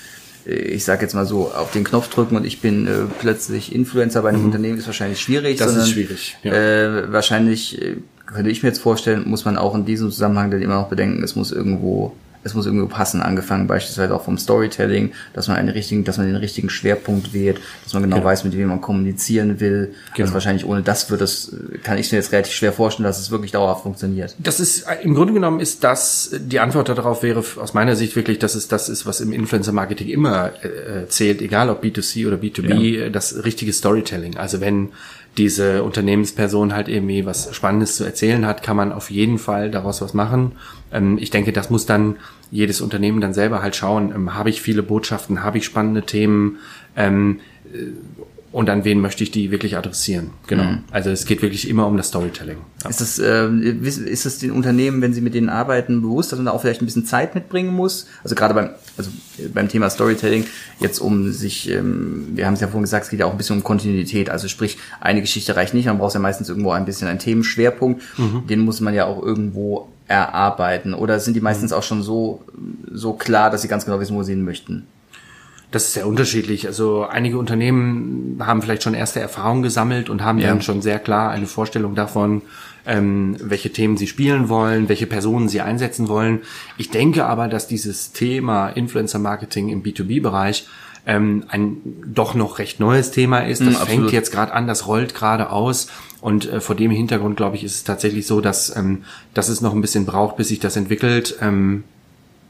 ich 0.46 0.84
sage 0.84 1.04
jetzt 1.04 1.14
mal 1.14 1.26
so, 1.26 1.52
auf 1.52 1.72
den 1.72 1.84
Knopf 1.84 2.10
drücken 2.10 2.36
und 2.36 2.46
ich 2.46 2.62
bin 2.62 2.88
äh, 2.88 2.92
plötzlich 3.20 3.76
Influencer 3.76 4.24
bei 4.24 4.30
einem 4.30 4.40
mhm. 4.40 4.48
Unternehmen 4.48 4.78
ist 4.80 4.88
wahrscheinlich 4.88 5.22
schwierig. 5.22 5.58
Das 5.58 5.68
sondern, 5.68 5.86
ist 5.86 5.92
schwierig. 5.92 6.38
Ja. 6.42 6.54
Äh, 6.54 7.12
wahrscheinlich 7.14 7.80
äh, 7.80 7.98
könnte 8.34 8.50
ich 8.50 8.64
mir 8.64 8.70
jetzt 8.70 8.80
vorstellen, 8.80 9.28
muss 9.28 9.46
man 9.46 9.58
auch 9.58 9.76
in 9.76 9.86
diesem 9.86 10.10
Zusammenhang 10.12 10.52
dann 10.52 10.62
immer 10.62 10.76
noch 10.76 10.90
bedenken, 10.90 11.24
es 11.24 11.36
muss 11.36 11.52
irgendwo 11.52 12.14
es 12.44 12.54
muss 12.54 12.66
irgendwie 12.66 12.88
passen, 12.88 13.22
angefangen 13.22 13.68
beispielsweise 13.68 14.16
auch 14.16 14.24
vom 14.24 14.38
Storytelling, 14.38 15.12
dass 15.34 15.48
man 15.48 15.58
einen 15.58 15.70
richtigen, 15.70 16.04
dass 16.04 16.18
man 16.18 16.28
den 16.28 16.36
richtigen 16.36 16.70
Schwerpunkt 16.70 17.34
wählt, 17.34 17.62
dass 17.84 17.94
man 17.94 18.04
genau, 18.04 18.18
genau. 18.18 18.28
weiß, 18.28 18.44
mit 18.44 18.58
wem 18.58 18.70
man 18.70 18.82
kommunizieren 18.82 19.60
will. 19.60 19.94
Genau. 20.14 20.26
Also 20.26 20.34
wahrscheinlich 20.34 20.66
ohne 20.66 20.82
das 20.82 21.10
wird 21.12 21.22
das, 21.22 21.56
kann 21.84 21.98
ich 21.98 22.12
mir 22.12 22.18
jetzt 22.18 22.32
relativ 22.32 22.54
schwer 22.54 22.74
vorstellen, 22.74 23.06
dass 23.06 23.20
es 23.20 23.32
wirklich 23.32 23.52
dauerhaft 23.52 23.84
funktioniert. 23.84 24.36
Das 24.40 24.60
ist, 24.60 24.86
im 25.04 25.14
Grunde 25.14 25.34
genommen 25.34 25.60
ist 25.60 25.84
das, 25.84 26.32
die 26.40 26.60
Antwort 26.60 26.90
darauf 26.90 27.24
wäre 27.24 27.44
aus 27.58 27.74
meiner 27.74 27.96
Sicht 27.96 28.16
wirklich, 28.16 28.40
dass 28.40 28.56
es 28.56 28.68
das 28.68 28.90
ist, 28.90 29.06
was 29.06 29.22
im 29.22 29.34
Influencer-Marketing 29.34 30.08
immer 30.08 30.52
äh, 30.64 31.08
zählt, 31.08 31.42
egal 31.42 31.70
ob 31.70 31.84
B2C 31.84 32.28
oder 32.28 32.38
B2B, 32.38 33.04
ja. 33.04 33.10
das 33.10 33.44
richtige 33.44 33.74
Storytelling. 33.74 34.38
Also 34.38 34.62
wenn 34.62 34.90
diese 35.38 35.84
Unternehmensperson 35.84 36.74
halt 36.74 36.90
irgendwie 36.90 37.26
was 37.26 37.56
Spannendes 37.56 37.96
zu 37.96 38.04
erzählen 38.04 38.46
hat, 38.46 38.64
kann 38.64 38.76
man 38.76 38.92
auf 38.92 39.10
jeden 39.10 39.38
Fall 39.38 39.72
daraus 39.72 40.02
was 40.02 40.14
machen. 40.14 40.54
Ähm, 40.92 41.18
ich 41.20 41.30
denke, 41.30 41.52
das 41.54 41.70
muss 41.70 41.86
dann 41.86 42.18
jedes 42.52 42.82
Unternehmen 42.82 43.22
dann 43.22 43.34
selber 43.34 43.62
halt 43.62 43.76
schauen, 43.76 44.12
ähm, 44.14 44.34
habe 44.34 44.50
ich 44.50 44.62
viele 44.62 44.84
Botschaften, 44.84 45.44
habe 45.44 45.58
ich 45.58 45.66
spannende 45.66 46.04
Themen, 46.04 46.60
ähm, 46.96 47.40
äh, 47.74 47.92
und 48.52 48.70
an 48.70 48.84
wen 48.84 49.00
möchte 49.00 49.24
ich 49.24 49.32
die 49.32 49.50
wirklich 49.50 49.78
adressieren. 49.78 50.32
Genau. 50.48 50.64
Mhm. 50.64 50.80
Also 50.92 51.10
es 51.10 51.26
geht 51.26 51.42
wirklich 51.42 51.70
immer 51.70 51.88
um 51.88 51.96
das 51.96 52.10
Storytelling. 52.10 52.58
Ja. 52.84 52.90
Ist 52.90 53.00
das, 53.00 53.18
äh, 53.18 53.48
ist 53.48 54.26
das 54.26 54.40
den 54.40 54.52
Unternehmen, 54.52 55.02
wenn 55.02 55.14
sie 55.14 55.22
mit 55.22 55.34
denen 55.34 55.48
arbeiten, 55.48 56.02
bewusst, 56.02 56.32
dass 56.32 56.40
man 56.40 56.48
da 56.48 56.52
auch 56.52 56.60
vielleicht 56.60 56.82
ein 56.82 56.86
bisschen 56.86 57.06
Zeit 57.06 57.34
mitbringen 57.34 57.74
muss? 57.74 58.08
Also 58.24 58.36
gerade 58.36 58.54
beim, 58.54 58.70
also 58.98 59.10
beim 59.54 59.70
Thema 59.70 59.90
Storytelling, 59.90 60.46
jetzt 60.82 61.00
um 61.00 61.32
sich, 61.32 61.70
ähm, 61.70 62.28
wir 62.36 62.46
haben 62.46 62.56
es 62.56 62.60
ja 62.60 62.68
vorhin 62.68 62.84
gesagt, 62.84 63.06
es 63.06 63.10
geht 63.10 63.22
ja 63.22 63.26
auch 63.26 63.32
ein 63.32 63.38
bisschen 63.38 63.56
um 63.56 63.64
Kontinuität. 63.64 64.30
Also 64.30 64.50
sprich, 64.50 64.78
eine 65.00 65.22
Geschichte 65.22 65.56
reicht 65.56 65.74
nicht, 65.74 65.86
man 65.86 65.98
braucht 65.98 66.14
ja 66.14 66.20
meistens 66.20 66.50
irgendwo 66.50 66.72
ein 66.72 66.84
bisschen 66.84 67.08
einen 67.08 67.20
Themenschwerpunkt. 67.20 68.02
Mhm. 68.18 68.48
Den 68.48 68.60
muss 68.60 68.82
man 68.82 68.94
ja 68.94 69.06
auch 69.06 69.24
irgendwo 69.24 69.88
erarbeiten. 70.12 70.94
Oder 70.94 71.20
sind 71.20 71.36
die 71.36 71.42
meistens 71.42 71.72
mhm. 71.72 71.78
auch 71.78 71.84
schon 71.84 72.04
so, 72.04 72.44
so 72.92 73.14
klar, 73.14 73.50
dass 73.50 73.62
sie 73.62 73.68
ganz 73.68 73.86
genau 73.86 74.00
wissen, 74.00 74.16
wo 74.16 74.24
sie 74.24 74.34
hin 74.34 74.44
möchten? 74.44 74.88
Das 75.72 75.86
ist 75.86 75.94
sehr 75.94 76.06
unterschiedlich. 76.06 76.68
Also 76.68 77.06
einige 77.06 77.38
Unternehmen 77.38 78.38
haben 78.46 78.62
vielleicht 78.62 78.84
schon 78.84 78.94
erste 78.94 79.22
Erfahrungen 79.22 79.64
gesammelt 79.64 80.10
und 80.10 80.22
haben 80.22 80.40
ja. 80.40 80.50
dann 80.50 80.62
schon 80.62 80.82
sehr 80.82 81.00
klar 81.00 81.32
eine 81.32 81.48
Vorstellung 81.48 81.96
davon, 81.96 82.42
ähm, 82.86 83.38
welche 83.40 83.72
Themen 83.72 83.96
sie 83.96 84.08
spielen 84.08 84.50
wollen, 84.50 84.90
welche 84.90 85.08
Personen 85.08 85.48
sie 85.48 85.62
einsetzen 85.62 86.10
wollen. 86.10 86.42
Ich 86.78 86.90
denke 86.90 87.26
aber, 87.26 87.48
dass 87.48 87.68
dieses 87.68 88.12
Thema 88.12 88.68
Influencer 88.70 89.20
Marketing 89.20 89.70
im 89.70 89.82
B2B-Bereich 89.82 90.68
ähm, 91.06 91.46
ein 91.50 91.78
doch 92.06 92.34
noch 92.36 92.60
recht 92.60 92.80
neues 92.80 93.12
Thema 93.12 93.40
ist. 93.40 93.62
Das 93.62 93.82
mm, 93.82 93.88
fängt 93.88 94.12
jetzt 94.12 94.32
gerade 94.32 94.54
an, 94.54 94.68
das 94.68 94.88
rollt 94.88 95.16
gerade 95.16 95.50
aus. 95.50 95.88
Und 96.22 96.52
äh, 96.52 96.62
vor 96.62 96.76
dem 96.76 96.92
Hintergrund, 96.92 97.38
glaube 97.38 97.56
ich, 97.56 97.64
ist 97.64 97.76
es 97.76 97.84
tatsächlich 97.84 98.28
so, 98.28 98.42
dass, 98.42 98.76
ähm, 98.76 99.04
dass 99.34 99.50
es 99.50 99.62
noch 99.62 99.74
ein 99.74 99.82
bisschen 99.82 100.06
braucht, 100.06 100.38
bis 100.38 100.50
sich 100.50 100.60
das 100.60 100.76
entwickelt. 100.76 101.38
Ähm, 101.42 101.84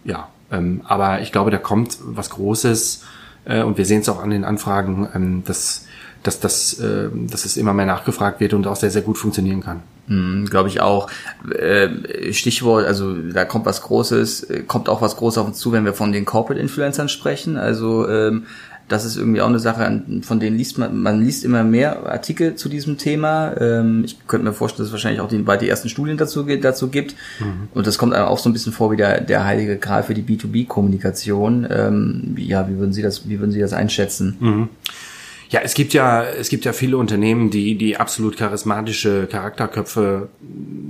ja, 0.04 0.30
ähm, 0.52 0.82
aber 0.84 1.22
ich 1.22 1.32
glaube, 1.32 1.52
da 1.52 1.58
kommt 1.58 1.98
was 2.02 2.30
Großes 2.32 3.04
äh, 3.46 3.64
und 3.64 3.78
wir 3.78 3.86
sehen 3.86 4.02
es 4.02 4.10
auch 4.10 4.22
an 4.22 4.30
den 4.30 4.44
Anfragen, 4.44 5.08
ähm, 5.16 5.44
dass, 5.46 5.86
dass, 6.24 6.40
dass, 6.40 6.80
äh, 6.80 7.10
dass 7.14 7.46
es 7.46 7.56
immer 7.56 7.74
mehr 7.74 7.86
nachgefragt 7.86 8.42
wird 8.42 8.54
und 8.54 8.68
auch 8.68 8.76
sehr, 8.76 8.92
sehr 8.92 9.02
gut 9.02 9.18
funktionieren 9.18 9.62
kann. 9.62 9.82
Mhm, 10.08 10.46
Glaube 10.46 10.70
ich 10.70 10.82
auch. 10.82 11.10
Äh, 11.50 12.34
Stichwort, 12.34 12.86
also 12.86 13.16
da 13.16 13.46
kommt 13.46 13.66
was 13.66 13.82
Großes, 13.84 14.44
äh, 14.44 14.64
kommt 14.64 14.90
auch 14.90 15.02
was 15.02 15.16
Großes 15.16 15.38
auf 15.38 15.48
uns 15.48 15.58
zu, 15.58 15.72
wenn 15.72 15.86
wir 15.86 15.94
von 15.94 16.12
den 16.12 16.26
Corporate 16.26 16.60
Influencern 16.60 17.10
sprechen. 17.10 17.58
Also 17.58 18.08
ähm, 18.10 18.46
das 18.92 19.06
ist 19.06 19.16
irgendwie 19.16 19.42
auch 19.42 19.48
eine 19.48 19.60
Sache, 19.60 20.04
von 20.22 20.40
denen 20.40 20.58
liest 20.58 20.78
man, 20.78 21.02
man 21.02 21.24
liest 21.24 21.46
immer 21.46 21.64
mehr 21.64 22.06
Artikel 22.12 22.56
zu 22.56 22.68
diesem 22.68 22.98
Thema. 22.98 23.56
Ähm, 23.58 24.04
ich 24.04 24.28
könnte 24.28 24.46
mir 24.46 24.54
vorstellen, 24.54 24.80
dass 24.80 24.88
es 24.88 24.92
wahrscheinlich 24.92 25.22
auch 25.22 25.30
die, 25.30 25.38
bald 25.38 25.62
die 25.62 25.70
ersten 25.70 25.88
Studien 25.88 26.18
dazu, 26.18 26.44
dazu 26.44 26.90
gibt. 26.90 27.16
Mhm. 27.40 27.70
Und 27.74 27.88
das 27.88 27.98
kommt 27.98 28.14
einem 28.14 28.26
auch 28.26 28.38
so 28.38 28.50
ein 28.50 28.54
bisschen 28.54 28.74
vor 28.74 28.92
wie 28.92 28.98
der, 28.98 29.22
der 29.22 29.46
heilige 29.46 29.78
Gral 29.78 30.04
für 30.04 30.14
die 30.14 30.24
B2B-Kommunikation. 30.24 31.68
Ähm, 31.70 32.36
ja, 32.38 32.68
wie 32.68 32.78
würden 32.78 32.92
Sie 32.92 33.02
das, 33.02 33.30
wie 33.30 33.40
würden 33.40 33.52
Sie 33.52 33.62
das 33.62 33.72
einschätzen? 33.72 34.36
Mhm. 34.40 34.70
Ja, 35.52 35.60
es 35.60 35.74
gibt 35.74 35.94
ja, 35.94 36.24
es 36.24 36.48
gibt 36.48 36.64
ja 36.64 36.72
viele 36.72 36.98
Unternehmen, 36.98 37.50
die, 37.50 37.76
die 37.76 37.98
absolut 37.98 38.38
charismatische 38.38 39.28
Charakterköpfe 39.28 40.30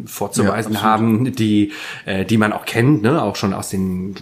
vorzuweisen 0.06 0.74
ja, 0.74 0.82
haben, 0.84 1.34
die, 1.34 1.72
äh, 2.06 2.26
die 2.26 2.38
man 2.38 2.54
auch 2.54 2.66
kennt, 2.66 3.02
ne, 3.02 3.24
auch 3.24 3.36
schon 3.36 3.56
aus 3.56 3.70
den 3.70 4.14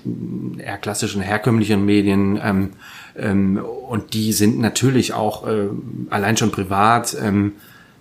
eher 0.58 0.78
klassischen 0.78 1.22
herkömmlichen 1.22 1.86
Medien. 1.86 2.40
Ähm, 2.42 2.70
ähm, 3.18 3.58
und 3.58 4.14
die 4.14 4.32
sind 4.32 4.60
natürlich 4.60 5.12
auch 5.12 5.46
äh, 5.46 5.68
allein 6.10 6.38
schon 6.38 6.52
privat, 6.52 7.18
ähm, 7.22 7.54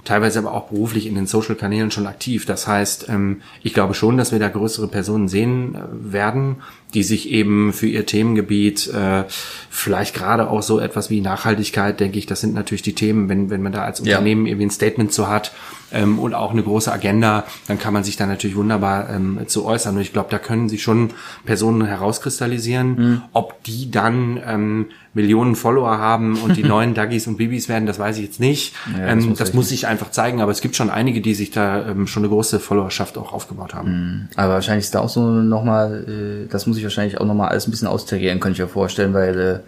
teilweise 0.05 0.39
aber 0.39 0.53
auch 0.53 0.69
beruflich 0.69 1.07
in 1.07 1.17
den 1.17 1.27
Social-Kanälen 1.27 1.91
schon 1.91 2.07
aktiv. 2.07 2.47
Das 2.47 2.69
heißt, 2.69 3.09
ähm, 3.09 3.43
ich 3.65 3.75
glaube 3.75 3.95
schon, 3.95 4.17
dass 4.17 4.31
wir 4.31 4.39
da 4.39 4.49
größere 4.49 4.87
Personen 4.87 5.27
sehen 5.27 5.75
äh, 5.75 6.13
werden, 6.13 6.59
die 6.95 7.03
sich 7.03 7.31
eben 7.31 7.73
für 7.73 7.87
ihr 7.87 8.07
Themengebiet, 8.07 8.89
äh, 8.89 9.25
vielleicht 9.71 10.15
gerade 10.15 10.49
auch 10.49 10.63
so 10.63 10.81
etwas 10.81 11.11
wie 11.11 11.21
Nachhaltigkeit, 11.21 12.01
denke 12.01 12.19
ich, 12.19 12.27
das 12.27 12.41
sind 12.41 12.55
natürlich 12.55 12.83
die 12.83 12.95
Themen, 12.95 13.29
wenn, 13.29 13.51
wenn 13.51 13.63
man 13.63 13.73
da 13.73 13.85
als 13.85 14.01
Unternehmen 14.01 14.47
ja. 14.47 14.53
irgendwie 14.53 14.67
ein 14.67 14.71
Statement 14.71 15.13
zu 15.13 15.29
hat 15.29 15.53
ähm, 15.93 16.19
und 16.19 16.35
auch 16.35 16.51
eine 16.51 16.63
große 16.63 16.91
Agenda, 16.91 17.45
dann 17.67 17.79
kann 17.79 17.93
man 17.93 18.05
sich 18.05 18.17
da 18.17 18.27
natürlich 18.27 18.57
wunderbar 18.57 19.11
ähm, 19.11 19.41
zu 19.47 19.67
äußern. 19.67 19.97
Und 19.97 20.03
ich 20.03 20.13
glaube, 20.13 20.31
da 20.31 20.39
können 20.39 20.69
sich 20.69 20.83
schon 20.83 21.11
Personen 21.45 21.85
herauskristallisieren, 21.85 22.89
mhm. 22.89 23.23
ob 23.33 23.63
die 23.65 23.91
dann 23.91 24.41
ähm, 24.47 24.87
Millionen 25.15 25.57
Follower 25.57 25.99
haben 25.99 26.41
und 26.43 26.57
die 26.57 26.63
neuen 26.65 26.95
Duggies 26.95 27.27
und 27.27 27.37
Bibis 27.37 27.69
werden, 27.69 27.87
das 27.87 27.99
weiß 27.99 28.19
ich 28.19 28.25
jetzt 28.25 28.41
nicht. 28.41 28.75
Ja, 28.93 29.15
das, 29.15 29.25
ähm, 29.25 29.31
muss, 29.31 29.39
das 29.39 29.55
muss 29.55 29.69
sich 29.69 29.87
einfach 29.87 30.11
zeigen, 30.11 30.41
aber 30.41 30.53
es 30.53 30.61
gibt 30.61 30.77
schon 30.77 30.91
einige, 30.91 31.21
die 31.21 31.35
sich 31.35 31.51
da 31.51 31.89
ähm, 31.89 32.07
schon 32.07 32.23
eine 32.23 32.31
große 32.31 32.61
Followerschaft 32.61 33.19
auch 33.19 33.33
aufgebaut 33.33 33.75
haben. 33.75 33.91
Mhm. 33.91 34.29
Aber 34.37 34.55
wahrscheinlich 34.55 34.85
ist 34.85 34.95
da 34.95 35.01
auch 35.01 35.09
so 35.09 35.23
nochmal, 35.23 36.45
äh, 36.47 36.49
das 36.49 36.67
muss 36.67 36.77
ich 36.77 36.83
wahrscheinlich 36.83 37.21
auch 37.21 37.27
nochmal 37.27 37.49
alles 37.49 37.67
ein 37.67 37.71
bisschen 37.71 37.89
austarieren, 37.89 38.41
könnte 38.41 38.55
ich 38.55 38.61
mir 38.61 38.69
vorstellen, 38.69 39.15
weil 39.15 39.39
äh, 39.39 39.59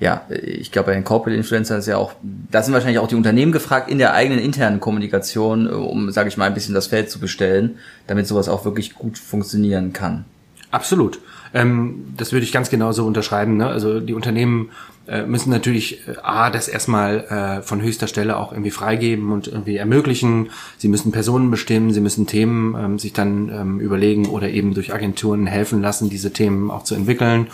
ja, 0.00 0.22
ich 0.30 0.72
glaube, 0.72 0.86
bei 0.86 0.94
den 0.94 1.04
Corporate 1.04 1.36
Influencern 1.36 1.78
ist 1.78 1.86
ja 1.86 1.98
auch, 1.98 2.12
da 2.50 2.62
sind 2.62 2.72
wahrscheinlich 2.72 2.98
auch 2.98 3.08
die 3.08 3.16
Unternehmen 3.16 3.52
gefragt, 3.52 3.90
in 3.90 3.98
der 3.98 4.14
eigenen 4.14 4.42
internen 4.42 4.80
Kommunikation, 4.80 5.66
äh, 5.66 5.72
um, 5.72 6.10
sage 6.10 6.28
ich 6.28 6.36
mal, 6.36 6.46
ein 6.46 6.54
bisschen 6.54 6.74
das 6.74 6.86
Feld 6.86 7.10
zu 7.10 7.20
bestellen, 7.20 7.76
damit 8.06 8.26
sowas 8.26 8.48
auch 8.48 8.64
wirklich 8.64 8.94
gut 8.94 9.18
funktionieren 9.18 9.92
kann. 9.92 10.24
Absolut. 10.70 11.18
Ähm, 11.52 12.14
das 12.16 12.32
würde 12.32 12.44
ich 12.44 12.52
ganz 12.52 12.70
genauso 12.70 13.06
unterschreiben. 13.06 13.56
Ne? 13.56 13.66
Also 13.66 14.00
die 14.00 14.14
Unternehmen 14.14 14.70
äh, 15.08 15.26
müssen 15.26 15.50
natürlich 15.50 16.06
äh, 16.06 16.16
A, 16.22 16.50
das 16.50 16.68
erstmal 16.68 17.24
äh, 17.24 17.62
von 17.62 17.82
höchster 17.82 18.06
Stelle 18.06 18.36
auch 18.36 18.52
irgendwie 18.52 18.70
freigeben 18.70 19.32
und 19.32 19.48
irgendwie 19.48 19.76
ermöglichen. 19.76 20.50
Sie 20.78 20.88
müssen 20.88 21.10
Personen 21.10 21.50
bestimmen, 21.50 21.92
sie 21.92 22.00
müssen 22.00 22.26
Themen 22.26 22.76
ähm, 22.78 22.98
sich 22.98 23.12
dann 23.12 23.48
ähm, 23.48 23.80
überlegen 23.80 24.26
oder 24.26 24.48
eben 24.48 24.74
durch 24.74 24.94
Agenturen 24.94 25.46
helfen 25.46 25.82
lassen, 25.82 26.10
diese 26.10 26.32
Themen 26.32 26.70
auch 26.70 26.84
zu 26.84 26.94
entwickeln. 26.94 27.48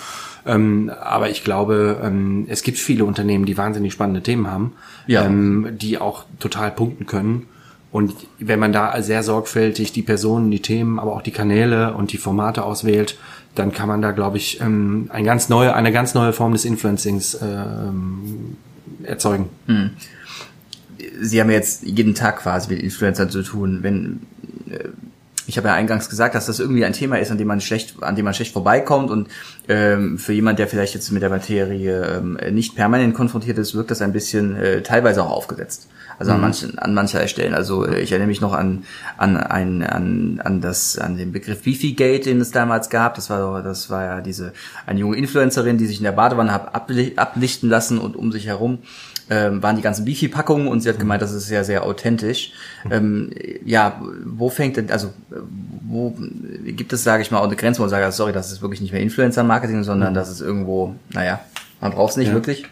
Ähm, 0.44 0.92
aber 1.00 1.30
ich 1.30 1.44
glaube, 1.44 2.00
ähm, 2.04 2.46
es 2.48 2.62
gibt 2.62 2.78
viele 2.78 3.04
Unternehmen, 3.04 3.46
die 3.46 3.56
wahnsinnig 3.56 3.92
spannende 3.92 4.22
Themen 4.22 4.48
haben, 4.48 4.72
ja. 5.06 5.24
ähm, 5.24 5.70
die 5.72 5.98
auch 5.98 6.24
total 6.38 6.70
punkten 6.70 7.06
können. 7.06 7.46
Und 7.90 8.12
wenn 8.38 8.58
man 8.58 8.72
da 8.72 9.00
sehr 9.00 9.22
sorgfältig 9.22 9.92
die 9.92 10.02
Personen, 10.02 10.50
die 10.50 10.60
Themen, 10.60 10.98
aber 10.98 11.14
auch 11.14 11.22
die 11.22 11.30
Kanäle 11.30 11.94
und 11.94 12.12
die 12.12 12.18
Formate 12.18 12.62
auswählt, 12.62 13.16
dann 13.58 13.72
kann 13.72 13.88
man 13.88 14.02
da, 14.02 14.12
glaube 14.12 14.36
ich, 14.36 14.60
ähm, 14.60 15.10
ein 15.12 15.24
ganz 15.24 15.48
neue, 15.48 15.74
eine 15.74 15.92
ganz 15.92 16.14
neue 16.14 16.32
Form 16.32 16.52
des 16.52 16.64
Influencings 16.64 17.38
ähm, 17.42 18.56
erzeugen. 19.02 19.48
Hm. 19.66 19.90
Sie 21.20 21.40
haben 21.40 21.50
jetzt 21.50 21.82
jeden 21.84 22.14
Tag 22.14 22.38
quasi 22.38 22.72
mit 22.72 22.82
Influencern 22.82 23.30
zu 23.30 23.42
tun. 23.42 23.78
Wenn 23.82 24.20
äh, 24.70 24.88
ich 25.46 25.56
habe 25.56 25.68
ja 25.68 25.74
eingangs 25.74 26.08
gesagt, 26.08 26.34
dass 26.34 26.46
das 26.46 26.58
irgendwie 26.58 26.84
ein 26.84 26.92
Thema 26.92 27.18
ist, 27.18 27.30
an 27.30 27.38
dem 27.38 27.48
man 27.48 27.60
schlecht, 27.60 28.02
an 28.02 28.16
dem 28.16 28.24
man 28.24 28.34
schlecht 28.34 28.52
vorbeikommt 28.52 29.10
und 29.10 29.28
ähm, 29.68 30.18
für 30.18 30.32
jemand, 30.32 30.58
der 30.58 30.68
vielleicht 30.68 30.94
jetzt 30.94 31.10
mit 31.12 31.22
der 31.22 31.30
Materie 31.30 32.18
ähm, 32.18 32.38
nicht 32.52 32.74
permanent 32.74 33.14
konfrontiert 33.14 33.58
ist, 33.58 33.74
wirkt 33.74 33.90
das 33.90 34.02
ein 34.02 34.12
bisschen 34.12 34.56
äh, 34.56 34.82
teilweise 34.82 35.22
auch 35.22 35.30
aufgesetzt. 35.30 35.88
Also 36.18 36.32
mhm. 36.32 36.36
an 36.36 36.40
manchen, 36.40 36.78
an 36.78 36.94
mancher 36.94 37.28
Stellen. 37.28 37.54
Also 37.54 37.86
äh, 37.86 38.00
ich 38.00 38.10
erinnere 38.10 38.28
mich 38.28 38.40
noch 38.40 38.52
an 38.52 38.84
an 39.16 39.36
ein 39.36 39.82
an 39.82 40.40
an 40.42 40.60
das 40.60 40.98
an 40.98 41.16
den 41.16 41.32
Begriff 41.32 41.64
Wifi 41.66 41.92
Gate, 41.92 42.26
den 42.26 42.40
es 42.40 42.50
damals 42.50 42.90
gab. 42.90 43.14
Das 43.14 43.30
war 43.30 43.62
das 43.62 43.90
war 43.90 44.04
ja 44.04 44.20
diese 44.20 44.52
eine 44.86 45.00
junge 45.00 45.16
Influencerin, 45.16 45.78
die 45.78 45.86
sich 45.86 45.98
in 45.98 46.04
der 46.04 46.12
Badewanne 46.12 46.52
hat 46.52 46.74
ablichten 46.74 47.68
lassen 47.68 47.98
und 47.98 48.16
um 48.16 48.32
sich 48.32 48.46
herum 48.46 48.78
ähm, 49.28 49.62
waren 49.62 49.76
die 49.76 49.82
ganzen 49.82 50.06
Wifi-Packungen 50.06 50.68
und 50.68 50.80
sie 50.80 50.88
hat 50.88 50.98
gemeint, 50.98 51.22
das 51.22 51.32
ist 51.32 51.46
sehr, 51.46 51.64
sehr 51.64 51.84
authentisch. 51.84 52.52
Ähm, 52.90 53.30
ja, 53.64 54.00
wo 54.24 54.48
fängt 54.50 54.76
denn, 54.76 54.90
also 54.90 55.12
wo 55.88 56.16
gibt 56.64 56.92
es, 56.92 57.04
sage 57.04 57.22
ich 57.22 57.30
mal, 57.30 57.38
auch 57.38 57.46
eine 57.46 57.56
Grenze, 57.56 57.78
wo 57.78 57.82
man 57.82 57.90
sagt, 57.90 58.12
sorry, 58.14 58.32
das 58.32 58.52
ist 58.52 58.62
wirklich 58.62 58.80
nicht 58.80 58.92
mehr 58.92 59.02
Influencer-Marketing, 59.02 59.84
sondern 59.84 60.10
mhm. 60.10 60.14
das 60.14 60.30
ist 60.30 60.40
irgendwo, 60.40 60.94
naja, 61.10 61.40
man 61.80 61.92
braucht 61.92 62.12
es 62.12 62.16
nicht 62.16 62.28
ja. 62.28 62.34
wirklich. 62.34 62.64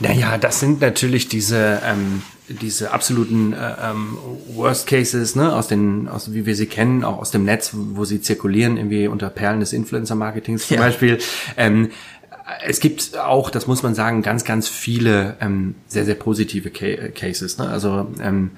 Naja, 0.00 0.38
das 0.38 0.60
sind 0.60 0.80
natürlich 0.80 1.28
diese, 1.28 1.80
ähm, 1.84 2.22
diese 2.48 2.92
absoluten 2.92 3.52
äh, 3.52 3.74
ähm, 3.82 4.18
Worst 4.48 4.86
Cases, 4.86 5.36
ne, 5.36 5.54
aus 5.54 5.68
den, 5.68 6.08
aus 6.08 6.32
wie 6.32 6.46
wir 6.46 6.56
sie 6.56 6.66
kennen, 6.66 7.04
auch 7.04 7.18
aus 7.18 7.30
dem 7.30 7.44
Netz, 7.44 7.70
wo 7.72 8.04
sie 8.04 8.20
zirkulieren, 8.20 8.76
irgendwie 8.76 9.06
unter 9.06 9.30
Perlen 9.30 9.60
des 9.60 9.72
Influencer-Marketings 9.72 10.66
zum 10.66 10.76
ja. 10.76 10.82
Beispiel. 10.82 11.18
Ähm, 11.56 11.90
es 12.66 12.80
gibt 12.80 13.16
auch, 13.16 13.50
das 13.50 13.66
muss 13.66 13.82
man 13.82 13.94
sagen, 13.94 14.22
ganz, 14.22 14.44
ganz 14.44 14.68
viele 14.68 15.36
ähm, 15.40 15.74
sehr, 15.86 16.04
sehr 16.04 16.14
positive 16.14 16.70
Cases. 16.70 17.58
Ne? 17.58 17.68
Also 17.68 18.12
ähm, 18.20 18.50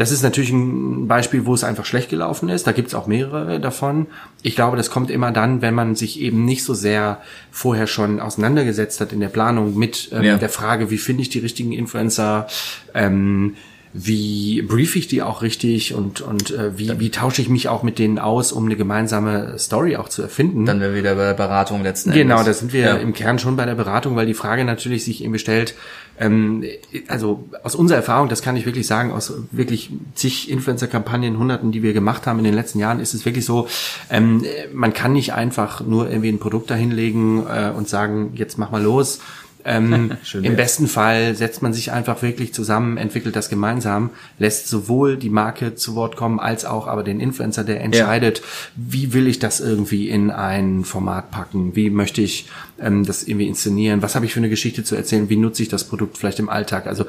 das 0.00 0.12
ist 0.12 0.22
natürlich 0.22 0.50
ein 0.50 1.08
Beispiel, 1.08 1.44
wo 1.44 1.52
es 1.52 1.62
einfach 1.62 1.84
schlecht 1.84 2.08
gelaufen 2.08 2.48
ist. 2.48 2.66
Da 2.66 2.72
gibt 2.72 2.88
es 2.88 2.94
auch 2.94 3.06
mehrere 3.06 3.60
davon. 3.60 4.06
Ich 4.42 4.56
glaube, 4.56 4.78
das 4.78 4.88
kommt 4.88 5.10
immer 5.10 5.30
dann, 5.30 5.60
wenn 5.60 5.74
man 5.74 5.94
sich 5.94 6.20
eben 6.20 6.46
nicht 6.46 6.64
so 6.64 6.72
sehr 6.72 7.20
vorher 7.50 7.86
schon 7.86 8.18
auseinandergesetzt 8.18 9.02
hat 9.02 9.12
in 9.12 9.20
der 9.20 9.28
Planung 9.28 9.76
mit 9.76 10.08
ähm, 10.12 10.22
ja. 10.22 10.38
der 10.38 10.48
Frage, 10.48 10.90
wie 10.90 10.96
finde 10.96 11.20
ich 11.20 11.28
die 11.28 11.40
richtigen 11.40 11.72
Influencer, 11.72 12.46
ähm, 12.94 13.56
wie 13.92 14.62
brief 14.62 14.94
ich 14.94 15.08
die 15.08 15.20
auch 15.20 15.42
richtig 15.42 15.94
und, 15.94 16.20
und 16.20 16.52
äh, 16.52 16.78
wie, 16.78 17.00
wie 17.00 17.10
tausche 17.10 17.42
ich 17.42 17.48
mich 17.48 17.68
auch 17.68 17.82
mit 17.82 17.98
denen 17.98 18.20
aus, 18.20 18.52
um 18.52 18.66
eine 18.66 18.76
gemeinsame 18.76 19.58
Story 19.58 19.96
auch 19.96 20.08
zu 20.08 20.22
erfinden. 20.22 20.64
Dann 20.64 20.80
wäre 20.80 20.94
wieder 20.94 21.16
bei 21.16 21.24
der 21.24 21.34
Beratung 21.34 21.82
letzten 21.82 22.10
Endes. 22.10 22.22
Genau, 22.22 22.42
da 22.44 22.52
sind 22.52 22.72
wir 22.72 22.80
ja. 22.80 22.94
im 22.96 23.12
Kern 23.12 23.40
schon 23.40 23.56
bei 23.56 23.66
der 23.66 23.74
Beratung, 23.74 24.14
weil 24.14 24.26
die 24.26 24.34
Frage 24.34 24.64
natürlich 24.64 25.04
sich 25.04 25.24
eben 25.24 25.36
stellt, 25.40 25.74
ähm, 26.20 26.64
also 27.08 27.48
aus 27.64 27.74
unserer 27.74 27.96
Erfahrung, 27.96 28.28
das 28.28 28.42
kann 28.42 28.54
ich 28.54 28.64
wirklich 28.64 28.86
sagen, 28.86 29.10
aus 29.10 29.32
wirklich 29.50 29.90
zig 30.14 30.50
Influencer-Kampagnen, 30.50 31.36
hunderten, 31.36 31.72
die 31.72 31.82
wir 31.82 31.92
gemacht 31.92 32.28
haben 32.28 32.38
in 32.38 32.44
den 32.44 32.54
letzten 32.54 32.78
Jahren, 32.78 33.00
ist 33.00 33.14
es 33.14 33.24
wirklich 33.24 33.44
so, 33.44 33.66
ähm, 34.08 34.44
man 34.72 34.92
kann 34.92 35.14
nicht 35.14 35.32
einfach 35.32 35.80
nur 35.80 36.08
irgendwie 36.08 36.28
ein 36.28 36.38
Produkt 36.38 36.70
dahinlegen 36.70 37.44
äh, 37.46 37.72
und 37.76 37.88
sagen, 37.88 38.32
jetzt 38.34 38.56
mach 38.56 38.70
mal 38.70 38.82
los, 38.82 39.18
Ähm, 39.64 40.12
Im 40.34 40.42
wär's. 40.42 40.56
besten 40.56 40.86
Fall 40.86 41.34
setzt 41.34 41.62
man 41.62 41.72
sich 41.72 41.92
einfach 41.92 42.22
wirklich 42.22 42.54
zusammen, 42.54 42.96
entwickelt 42.96 43.36
das 43.36 43.48
gemeinsam, 43.48 44.10
lässt 44.38 44.68
sowohl 44.68 45.16
die 45.16 45.30
Marke 45.30 45.74
zu 45.74 45.94
Wort 45.94 46.16
kommen, 46.16 46.40
als 46.40 46.64
auch 46.64 46.86
aber 46.86 47.02
den 47.02 47.20
Influencer, 47.20 47.64
der 47.64 47.80
entscheidet, 47.80 48.42
wie 48.76 49.12
will 49.12 49.26
ich 49.26 49.38
das 49.38 49.60
irgendwie 49.60 50.08
in 50.08 50.30
ein 50.30 50.84
Format 50.84 51.30
packen, 51.30 51.76
wie 51.76 51.90
möchte 51.90 52.22
ich 52.22 52.48
ähm, 52.80 53.04
das 53.04 53.22
irgendwie 53.22 53.48
inszenieren, 53.48 54.02
was 54.02 54.14
habe 54.14 54.26
ich 54.26 54.32
für 54.32 54.40
eine 54.40 54.48
Geschichte 54.48 54.84
zu 54.84 54.96
erzählen, 54.96 55.28
wie 55.28 55.36
nutze 55.36 55.62
ich 55.62 55.68
das 55.68 55.84
Produkt 55.84 56.18
vielleicht 56.18 56.38
im 56.38 56.48
Alltag. 56.48 56.86
Also 56.86 57.04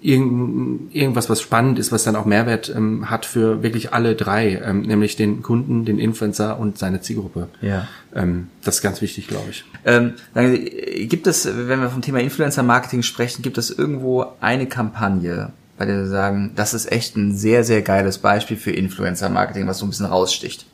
irgend, 0.00 0.94
irgendwas, 0.94 1.30
was 1.30 1.40
spannend 1.40 1.78
ist, 1.78 1.92
was 1.92 2.04
dann 2.04 2.16
auch 2.16 2.24
Mehrwert 2.24 2.72
ähm, 2.74 3.10
hat 3.10 3.26
für 3.26 3.62
wirklich 3.62 3.92
alle 3.92 4.14
drei, 4.14 4.60
ähm, 4.64 4.82
nämlich 4.82 5.16
den 5.16 5.42
Kunden, 5.42 5.84
den 5.84 5.98
Influencer 5.98 6.58
und 6.58 6.78
seine 6.78 7.00
Zielgruppe. 7.00 7.48
Ja. 7.60 7.88
Ähm, 8.18 8.48
das 8.64 8.76
ist 8.76 8.82
ganz 8.82 9.00
wichtig, 9.00 9.28
glaube 9.28 9.50
ich. 9.50 9.64
Ähm, 9.84 10.14
sagen 10.34 10.52
Sie, 10.52 11.06
gibt 11.06 11.26
es, 11.26 11.46
wenn 11.46 11.80
wir 11.80 11.88
vom 11.88 12.02
Thema 12.02 12.20
Influencer-Marketing 12.20 13.02
sprechen, 13.02 13.42
gibt 13.42 13.58
es 13.58 13.70
irgendwo 13.70 14.26
eine 14.40 14.66
Kampagne, 14.66 15.52
bei 15.78 15.86
der 15.86 16.04
Sie 16.04 16.10
sagen, 16.10 16.52
das 16.56 16.74
ist 16.74 16.90
echt 16.90 17.16
ein 17.16 17.36
sehr, 17.36 17.62
sehr 17.62 17.82
geiles 17.82 18.18
Beispiel 18.18 18.56
für 18.56 18.72
Influencer-Marketing, 18.72 19.66
was 19.68 19.78
so 19.78 19.86
ein 19.86 19.90
bisschen 19.90 20.06
raussticht? 20.06 20.66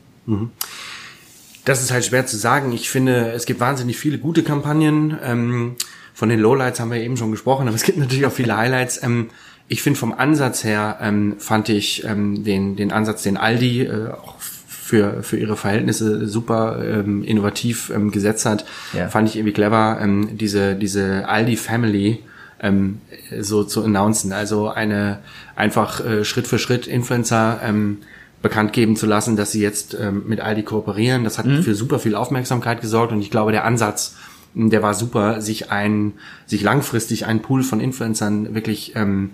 Das 1.67 1.83
ist 1.83 1.93
halt 1.93 2.05
schwer 2.05 2.27
zu 2.27 2.37
sagen. 2.37 2.73
Ich 2.73 2.89
finde, 2.89 3.33
es 3.33 3.45
gibt 3.45 3.61
wahnsinnig 3.61 3.99
viele 3.99 4.19
gute 4.19 4.43
Kampagnen. 4.43 5.19
Ähm, 5.23 5.77
von 6.15 6.29
den 6.29 6.41
Lowlights 6.41 6.81
haben 6.81 6.91
wir 6.91 7.01
eben 7.01 7.17
schon 7.17 7.31
gesprochen, 7.31 7.67
aber 7.69 7.77
es 7.77 7.83
gibt 7.83 7.99
natürlich 7.99 8.25
auch 8.25 8.33
viele 8.33 8.57
Highlights. 8.57 9.03
Ähm, 9.03 9.29
ich 9.69 9.83
finde 9.83 9.99
vom 9.99 10.13
Ansatz 10.13 10.65
her 10.65 10.99
ähm, 11.01 11.37
fand 11.39 11.69
ich 11.69 12.05
ähm, 12.05 12.45
den 12.45 12.77
den 12.77 12.93
Ansatz, 12.93 13.23
den 13.23 13.39
Aldi 13.39 13.83
äh, 13.83 14.11
auch 14.11 14.37
für 14.85 15.23
für 15.23 15.39
ihre 15.39 15.57
Verhältnisse 15.57 16.27
super 16.29 16.79
ähm, 16.85 17.23
innovativ 17.25 17.91
ähm, 17.95 18.11
gesetzt 18.11 18.45
hat, 18.45 18.65
Ja. 18.93 19.09
fand 19.09 19.29
ich 19.29 19.37
irgendwie 19.37 19.55
clever. 19.55 19.99
Ähm, 20.01 20.37
diese 20.37 20.75
diese 20.75 21.27
Aldi 21.29 21.57
Family 21.57 22.21
ähm, 22.61 23.01
so 23.41 23.65
zu 23.65 23.83
announcen, 23.83 24.33
also 24.33 24.69
eine 24.69 25.19
einfach 25.57 26.05
äh, 26.05 26.25
Schritt 26.25 26.47
für 26.47 26.59
Schritt 26.59 26.87
Influencer 26.87 27.61
ähm, 27.65 27.99
bekannt 28.43 28.75
geben 28.75 28.95
zu 28.97 29.07
lassen, 29.07 29.37
dass 29.37 29.53
sie 29.53 29.63
jetzt 29.63 29.97
ähm, 29.99 30.25
mit 30.27 30.41
Aldi 30.41 30.65
kooperieren. 30.65 31.25
Das 31.25 31.39
hat 31.39 31.47
für 31.47 31.75
super 31.75 31.99
viel 31.99 32.15
Aufmerksamkeit 32.15 32.83
gesorgt 32.83 33.11
und 33.13 33.21
ich 33.23 33.31
glaube, 33.31 33.53
der 33.53 33.65
Ansatz, 33.65 34.17
der 34.55 34.83
war 34.83 34.93
super, 34.93 35.41
sich 35.41 35.71
ein, 35.71 36.13
sich 36.47 36.63
langfristig 36.63 37.25
einen 37.27 37.41
Pool 37.41 37.63
von 37.63 37.81
Influencern 37.81 38.55
wirklich 38.55 38.93
ähm, 38.97 39.31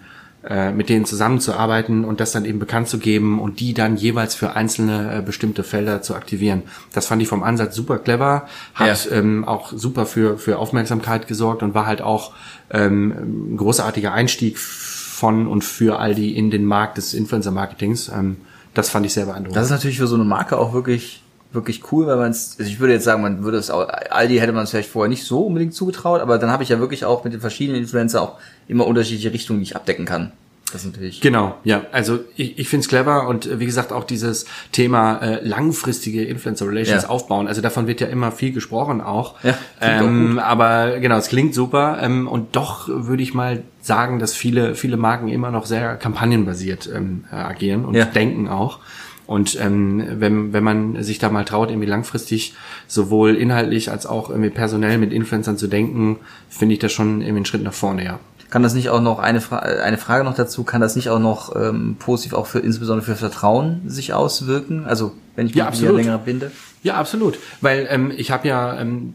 äh, 0.48 0.72
mit 0.72 0.88
denen 0.88 1.04
zusammenzuarbeiten 1.04 2.04
und 2.04 2.18
das 2.20 2.32
dann 2.32 2.44
eben 2.44 2.58
bekannt 2.58 2.88
zu 2.88 2.98
geben 2.98 3.40
und 3.40 3.60
die 3.60 3.74
dann 3.74 3.96
jeweils 3.96 4.34
für 4.34 4.54
einzelne 4.56 5.18
äh, 5.18 5.22
bestimmte 5.22 5.62
Felder 5.64 6.00
zu 6.02 6.14
aktivieren. 6.14 6.62
Das 6.92 7.06
fand 7.06 7.20
ich 7.20 7.28
vom 7.28 7.42
Ansatz 7.42 7.74
super 7.74 7.98
clever, 7.98 8.46
hat 8.74 9.10
Ja. 9.10 9.16
ähm, 9.18 9.44
auch 9.44 9.72
super 9.74 10.06
für, 10.06 10.38
für 10.38 10.58
Aufmerksamkeit 10.58 11.28
gesorgt 11.28 11.62
und 11.62 11.74
war 11.74 11.86
halt 11.86 12.00
auch 12.00 12.32
ähm, 12.70 13.52
ein 13.52 13.56
großartiger 13.58 14.12
Einstieg 14.12 14.58
von 14.58 15.46
und 15.46 15.62
für 15.62 15.98
Aldi 15.98 16.30
in 16.30 16.50
den 16.50 16.64
Markt 16.64 16.96
des 16.96 17.12
Influencer-Marketings. 17.12 18.08
Ähm, 18.08 18.36
das 18.72 18.88
fand 18.88 19.04
ich 19.04 19.12
sehr 19.12 19.26
beeindruckend. 19.26 19.56
Das 19.56 19.64
ist 19.66 19.72
natürlich 19.72 19.98
für 19.98 20.06
so 20.06 20.14
eine 20.14 20.24
Marke 20.24 20.56
auch 20.56 20.72
wirklich 20.72 21.22
wirklich 21.52 21.82
cool, 21.92 22.06
weil 22.06 22.16
man 22.16 22.30
es, 22.30 22.56
also 22.58 22.70
ich 22.70 22.78
würde 22.80 22.92
jetzt 22.92 23.04
sagen, 23.04 23.22
man 23.22 23.42
würde 23.42 23.58
es 23.58 23.70
auch, 23.70 23.88
Aldi 24.10 24.36
hätte 24.38 24.52
man 24.52 24.64
es 24.64 24.70
vielleicht 24.70 24.90
vorher 24.90 25.08
nicht 25.08 25.24
so 25.24 25.46
unbedingt 25.46 25.74
zugetraut, 25.74 26.20
aber 26.20 26.38
dann 26.38 26.50
habe 26.50 26.62
ich 26.62 26.68
ja 26.68 26.78
wirklich 26.78 27.04
auch 27.04 27.24
mit 27.24 27.32
den 27.32 27.40
verschiedenen 27.40 27.80
Influencer 27.80 28.22
auch 28.22 28.38
immer 28.68 28.86
unterschiedliche 28.86 29.32
Richtungen, 29.32 29.58
die 29.60 29.64
ich 29.64 29.76
abdecken 29.76 30.04
kann. 30.04 30.32
Das 30.72 30.82
ist 30.84 30.92
natürlich. 30.92 31.20
Genau, 31.20 31.56
ja. 31.64 31.82
Also 31.90 32.20
ich, 32.36 32.56
ich 32.60 32.68
finde 32.68 32.82
es 32.84 32.88
clever 32.88 33.26
und 33.26 33.44
äh, 33.46 33.58
wie 33.58 33.66
gesagt 33.66 33.92
auch 33.92 34.04
dieses 34.04 34.46
Thema 34.70 35.18
äh, 35.18 35.44
langfristige 35.44 36.22
Influencer 36.24 36.68
Relations 36.68 37.02
Ja. 37.02 37.08
aufbauen. 37.08 37.48
Also 37.48 37.60
davon 37.60 37.88
wird 37.88 38.00
ja 38.00 38.06
immer 38.06 38.30
viel 38.30 38.52
gesprochen 38.52 39.00
auch. 39.00 39.34
Ja, 39.42 39.58
klingt 39.80 40.00
auch 40.02 40.06
ähm, 40.06 40.38
aber 40.38 41.00
genau, 41.00 41.16
es 41.16 41.26
klingt 41.26 41.56
super. 41.56 41.98
Ähm, 42.00 42.28
und 42.28 42.54
doch 42.54 42.86
würde 42.86 43.20
ich 43.24 43.34
mal 43.34 43.64
sagen, 43.80 44.20
dass 44.20 44.34
viele 44.34 44.76
viele 44.76 44.96
Marken 44.96 45.26
immer 45.26 45.50
noch 45.50 45.66
sehr 45.66 45.96
kampagnenbasiert 45.96 46.88
ähm, 46.94 47.24
äh, 47.32 47.34
agieren 47.34 47.84
und 47.84 47.94
Ja. 47.96 48.04
denken 48.04 48.48
auch. 48.48 48.78
Und 49.30 49.56
ähm, 49.60 50.04
wenn, 50.18 50.52
wenn 50.52 50.64
man 50.64 51.04
sich 51.04 51.20
da 51.20 51.30
mal 51.30 51.44
traut, 51.44 51.70
irgendwie 51.70 51.86
langfristig 51.86 52.54
sowohl 52.88 53.36
inhaltlich 53.36 53.88
als 53.88 54.04
auch 54.04 54.28
irgendwie 54.28 54.50
personell 54.50 54.98
mit 54.98 55.12
Influencern 55.12 55.56
zu 55.56 55.68
denken, 55.68 56.18
finde 56.48 56.72
ich 56.72 56.80
das 56.80 56.90
schon 56.90 57.20
irgendwie 57.20 57.36
einen 57.36 57.44
Schritt 57.44 57.62
nach 57.62 57.72
vorne, 57.72 58.04
ja. 58.04 58.18
Kann 58.50 58.64
das 58.64 58.74
nicht 58.74 58.90
auch 58.90 59.00
noch 59.00 59.20
eine, 59.20 59.40
Fra 59.40 59.58
eine 59.60 59.98
Frage 59.98 60.24
noch 60.24 60.34
dazu? 60.34 60.64
Kann 60.64 60.80
das 60.80 60.96
nicht 60.96 61.10
auch 61.10 61.20
noch 61.20 61.54
ähm, 61.54 61.94
positiv 62.00 62.32
auch 62.32 62.48
für 62.48 62.58
insbesondere 62.58 63.06
für 63.06 63.14
Vertrauen 63.14 63.82
sich 63.86 64.12
auswirken? 64.12 64.84
Also 64.84 65.12
wenn 65.36 65.46
ich 65.46 65.54
mich 65.54 65.80
Ja, 65.80 65.90
länger 65.92 66.18
binde. 66.18 66.50
Ja, 66.82 66.94
absolut. 66.94 67.38
Weil 67.60 67.86
ähm, 67.88 68.12
ich 68.16 68.32
habe 68.32 68.48
ja, 68.48 68.80
ähm, 68.80 69.14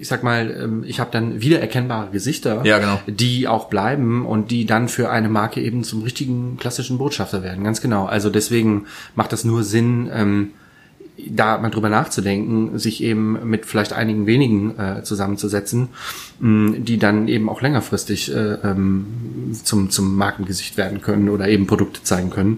ich 0.00 0.08
sag 0.08 0.22
mal, 0.22 0.50
ähm, 0.50 0.82
ich 0.86 0.98
habe 0.98 1.10
dann 1.12 1.40
wiedererkennbare 1.42 2.10
Gesichter, 2.10 2.62
Ja, 2.64 2.78
genau. 2.78 3.00
die 3.06 3.46
auch 3.46 3.68
bleiben 3.68 4.24
und 4.26 4.50
die 4.50 4.64
dann 4.66 4.88
für 4.88 5.10
eine 5.10 5.28
Marke 5.28 5.60
eben 5.60 5.84
zum 5.84 6.02
richtigen 6.02 6.56
klassischen 6.58 6.96
Botschafter 6.98 7.42
werden. 7.42 7.62
Ganz 7.64 7.80
genau. 7.80 8.06
Also 8.06 8.30
deswegen 8.30 8.86
macht 9.14 9.32
das 9.32 9.44
nur 9.44 9.62
Sinn, 9.62 10.10
ähm, 10.12 10.48
da 11.28 11.58
mal 11.58 11.68
drüber 11.68 11.90
nachzudenken, 11.90 12.78
sich 12.78 13.02
eben 13.02 13.38
mit 13.50 13.66
vielleicht 13.66 13.92
einigen 13.92 14.24
wenigen 14.26 14.78
äh, 14.78 15.02
zusammenzusetzen, 15.02 15.88
mh, 16.40 16.78
die 16.78 16.98
dann 16.98 17.28
eben 17.28 17.50
auch 17.50 17.60
längerfristig 17.60 18.34
äh, 18.34 18.54
ähm, 18.64 19.04
zum, 19.62 19.90
zum 19.90 20.16
Markengesicht 20.16 20.78
werden 20.78 21.02
können 21.02 21.28
oder 21.28 21.46
eben 21.48 21.66
Produkte 21.66 22.02
zeigen 22.02 22.30
können. 22.30 22.56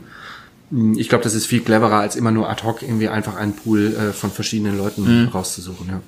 Mh, 0.71 0.97
Ich 1.01 1.09
glaube, 1.09 1.25
das 1.25 1.35
ist 1.35 1.47
viel 1.47 1.61
cleverer, 1.61 1.97
als 1.97 2.15
immer 2.15 2.31
nur 2.31 2.49
ad 2.49 2.63
hoc 2.63 2.83
irgendwie 2.83 3.09
einfach 3.09 3.35
einen 3.35 3.55
Pool 3.57 3.97
äh, 3.97 4.13
von 4.13 4.31
verschiedenen 4.31 4.79
Leuten 4.79 5.29
rauszusuchen. 5.35 5.89
Ja. 5.89 6.01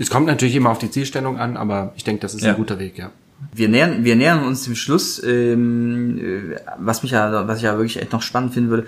Es 0.00 0.08
kommt 0.10 0.26
natürlich 0.26 0.56
immer 0.56 0.70
auf 0.70 0.78
die 0.78 0.90
Zielstellung 0.90 1.38
an, 1.38 1.56
aber 1.56 1.92
ich 1.94 2.04
denke, 2.04 2.22
das 2.22 2.34
ist 2.34 2.42
Ja. 2.42 2.50
ein 2.50 2.56
guter 2.56 2.78
Weg, 2.78 2.96
ja. 2.98 3.10
Wir 3.54 3.68
nähern, 3.68 4.02
wir 4.04 4.16
nähern 4.16 4.44
uns 4.44 4.64
dem 4.64 4.74
Schluss, 4.74 5.22
ähm, 5.22 6.18
äh, 6.18 6.56
was 6.78 7.02
mich 7.02 7.12
ja, 7.12 7.46
was 7.46 7.58
ich 7.58 7.64
ja 7.64 7.72
wirklich 7.76 8.00
echt 8.00 8.12
noch 8.12 8.22
spannend 8.22 8.54
finden 8.54 8.70
würde. 8.70 8.86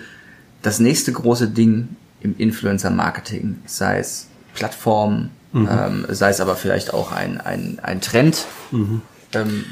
Das 0.62 0.78
nächste 0.80 1.12
große 1.12 1.48
Ding 1.48 1.88
im 2.22 2.34
Influencer-Marketing, 2.38 3.56
sei 3.66 3.98
es 3.98 4.28
Plattform, 4.54 5.30
ähm, 5.54 6.06
sei 6.08 6.30
es 6.30 6.40
aber 6.40 6.56
vielleicht 6.56 6.94
auch 6.94 7.12
ein, 7.12 7.40
ein, 7.40 7.78
ein 7.82 8.00
Trend. 8.00 8.46
Ähm, 8.72 9.64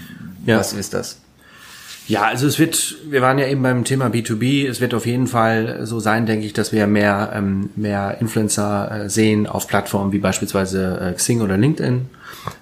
Ja. 0.46 0.58
Was 0.58 0.72
ist 0.72 0.94
das? 0.94 1.18
Ja, 2.10 2.24
also 2.24 2.48
es 2.48 2.58
wird, 2.58 2.96
wir 3.08 3.22
waren 3.22 3.38
ja 3.38 3.46
eben 3.46 3.62
beim 3.62 3.84
Thema 3.84 4.08
B2B, 4.08 4.68
es 4.68 4.80
wird 4.80 4.94
auf 4.94 5.06
jeden 5.06 5.28
Fall 5.28 5.86
so 5.86 6.00
sein, 6.00 6.26
denke 6.26 6.44
ich, 6.44 6.52
dass 6.52 6.72
wir 6.72 6.88
mehr, 6.88 7.30
ähm, 7.32 7.70
mehr 7.76 8.16
Influencer 8.20 9.04
äh, 9.04 9.08
sehen 9.08 9.46
auf 9.46 9.68
Plattformen 9.68 10.10
wie 10.10 10.18
beispielsweise 10.18 10.98
äh, 11.00 11.12
Xing 11.12 11.40
oder 11.40 11.56
LinkedIn. 11.56 12.06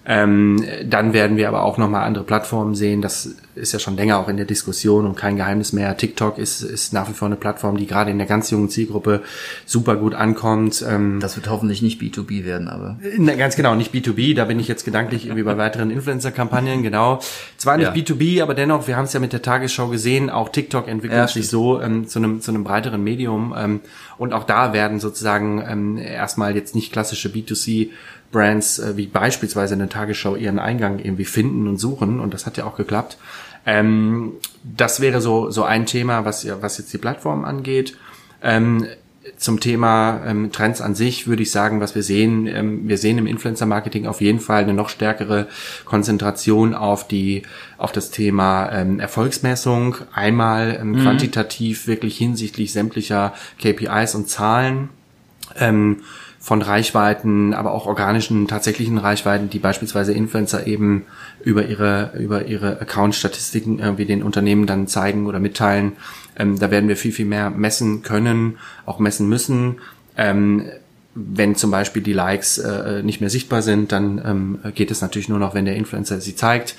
Ähm, 0.05 0.65
dann 0.85 1.13
werden 1.13 1.37
wir 1.37 1.49
aber 1.49 1.63
auch 1.63 1.79
nochmal 1.79 2.05
andere 2.05 2.25
Plattformen 2.25 2.75
sehen. 2.75 3.03
Das 3.03 3.35
ist 3.55 3.73
ja 3.73 3.79
schon 3.79 3.97
länger 3.97 4.19
auch 4.19 4.29
in 4.29 4.37
der 4.37 4.47
Diskussion 4.47 5.05
und 5.07 5.17
kein 5.17 5.37
Geheimnis 5.37 5.73
mehr. 5.73 5.97
TikTok 5.97 6.39
ist, 6.39 6.63
ist 6.63 6.93
nach 6.93 7.09
wie 7.09 7.13
vor 7.13 7.27
eine 7.27 7.37
Plattform, 7.37 7.77
die 7.77 7.87
gerade 7.87 8.11
in 8.11 8.19
der 8.19 8.27
ganz 8.27 8.51
jungen 8.51 8.71
Zielgruppe 8.71 9.23
super 9.67 9.97
gut 9.97 10.15
ankommt. 10.15 10.85
Ähm, 10.89 11.19
Das 11.21 11.37
wird 11.37 11.51
hoffentlich 11.51 11.83
nicht 11.83 12.01
B2B 12.01 12.45
werden, 12.45 12.69
aber. 12.69 12.97
na, 13.19 13.35
ganz 13.35 13.57
genau, 13.57 13.75
nicht 13.75 13.93
B2B, 13.93 14.35
da 14.35 14.45
bin 14.45 14.59
ich 14.61 14.69
jetzt 14.69 14.85
gedanklich 14.85 15.27
irgendwie 15.27 15.43
bei 15.43 15.57
weiteren 15.59 15.91
Influencer-Kampagnen, 15.91 16.83
genau. 16.83 17.21
Zwar 17.57 17.77
nicht 17.77 17.87
Ja. 17.87 17.93
B2B, 17.93 18.43
aber 18.43 18.55
dennoch, 18.55 18.87
wir 18.87 18.97
haben 18.97 19.05
es 19.05 19.13
ja 19.13 19.21
mit 19.21 19.33
der 19.33 19.43
Tagesschau 19.43 19.89
gesehen, 19.89 20.31
auch 20.31 20.49
TikTok 20.51 20.89
entwickelt 20.89 21.19
Ja, 21.19 21.29
sich 21.29 21.49
so 21.49 21.81
ähm, 21.81 22.07
zu, 22.09 22.19
einem, 22.21 22.41
zu 22.41 22.51
einem 22.53 22.65
breiteren 22.65 23.03
Medium. 23.03 23.55
Ähm, 23.57 23.81
und 24.19 24.33
auch 24.33 24.45
da 24.45 24.73
werden 24.73 24.99
sozusagen 25.01 25.63
ähm, 25.69 25.99
erstmal 25.99 26.55
jetzt 26.57 26.75
nicht 26.75 26.93
klassische 26.93 27.29
B2C-Brands 28.33 28.79
äh, 28.79 28.97
wie 28.97 29.07
beispielsweise 29.07 29.75
eine 29.75 29.89
Tagesschau 29.89 30.37
ihren 30.37 30.59
Eingang 30.59 30.99
irgendwie 30.99 31.25
finden 31.25 31.69
und 31.69 31.79
suchen. 31.79 32.21
Und 32.21 32.35
das 32.35 32.47
hat 32.47 32.57
ja 32.57 32.65
auch 32.65 32.77
geklappt. 32.77 33.19
Ähm, 33.67 34.33
das 34.63 35.01
wäre 35.01 35.21
so, 35.21 35.51
so 35.51 35.65
ein 35.65 35.87
Thema, 35.87 36.25
was, 36.25 36.43
ja, 36.43 36.61
was 36.63 36.79
jetzt 36.79 36.93
die 36.93 36.99
Plattform 36.99 37.45
angeht. 37.45 37.97
Ähm, 38.43 38.87
zum 39.37 39.61
Thema 39.61 40.23
ähm, 40.25 40.53
Trends 40.53 40.81
an 40.81 40.95
sich 40.95 41.27
würde 41.27 41.43
ich 41.43 41.51
sagen, 41.51 41.81
was 41.81 41.95
wir 41.95 42.03
sehen, 42.03 42.47
ähm, 42.47 42.89
wir 42.89 42.97
sehen 42.97 43.19
im 43.19 43.27
Influencer-Marketing 43.27 44.07
auf 44.07 44.23
jeden 44.23 44.41
Fall 44.41 44.63
eine 44.63 44.73
noch 44.73 44.89
stärkere 44.89 45.49
Konzentration 45.85 46.73
auf 46.75 47.07
die, 47.07 47.43
auf 47.77 47.93
das 47.93 48.11
Thema 48.11 48.71
ähm, 48.73 49.01
Erfolgsmessung. 49.01 49.97
Einmal 50.15 50.79
ähm, 50.81 50.97
quantitativ 50.97 51.87
wirklich 51.87 52.17
hinsichtlich 52.17 52.73
sämtlicher 52.73 53.35
KPIs 53.61 54.15
und 54.15 54.31
Zahlen 54.31 54.89
ähm, 55.59 55.99
von 56.41 56.63
Reichweiten, 56.63 57.53
aber 57.53 57.73
auch 57.73 57.87
organischen, 57.87 58.47
tatsächlichen 58.47 58.99
Reichweiten, 58.99 59.51
die 59.51 59.59
beispielsweise 59.59 60.13
Influencer 60.13 60.67
eben 60.67 61.05
über 61.43 61.67
ihre, 61.67 62.13
über 62.19 62.47
ihre 62.47 62.81
Account-Statistiken 62.81 63.81
irgendwie 63.81 64.07
den 64.07 64.23
Unternehmen 64.23 64.67
dann 64.67 64.87
zeigen 64.87 65.27
oder 65.27 65.41
mitteilen. 65.41 65.93
Ähm, 66.37 66.59
da 66.59 66.71
werden 66.71 66.89
wir 66.89 66.97
viel, 66.97 67.13
viel 67.13 67.27
mehr 67.27 67.51
messen 67.51 68.03
können, 68.03 68.59
auch 68.87 68.99
messen 68.99 69.29
müssen. 69.29 69.79
Ähm, 70.17 70.65
wenn 71.15 71.57
zum 71.57 71.73
Beispiel 71.73 72.03
die 72.03 72.13
Likes 72.13 72.59
äh, 72.59 73.03
nicht 73.03 73.21
mehr 73.21 73.31
sichtbar 73.31 73.63
sind, 73.63 73.91
dann 73.91 74.23
ähm, 74.25 74.73
geht 74.75 74.93
es 74.93 75.01
natürlich 75.01 75.29
nur 75.29 75.41
noch, 75.41 75.55
wenn 75.55 75.65
der 75.65 75.75
Influencer 75.75 76.21
sie 76.21 76.37
zeigt. 76.37 76.77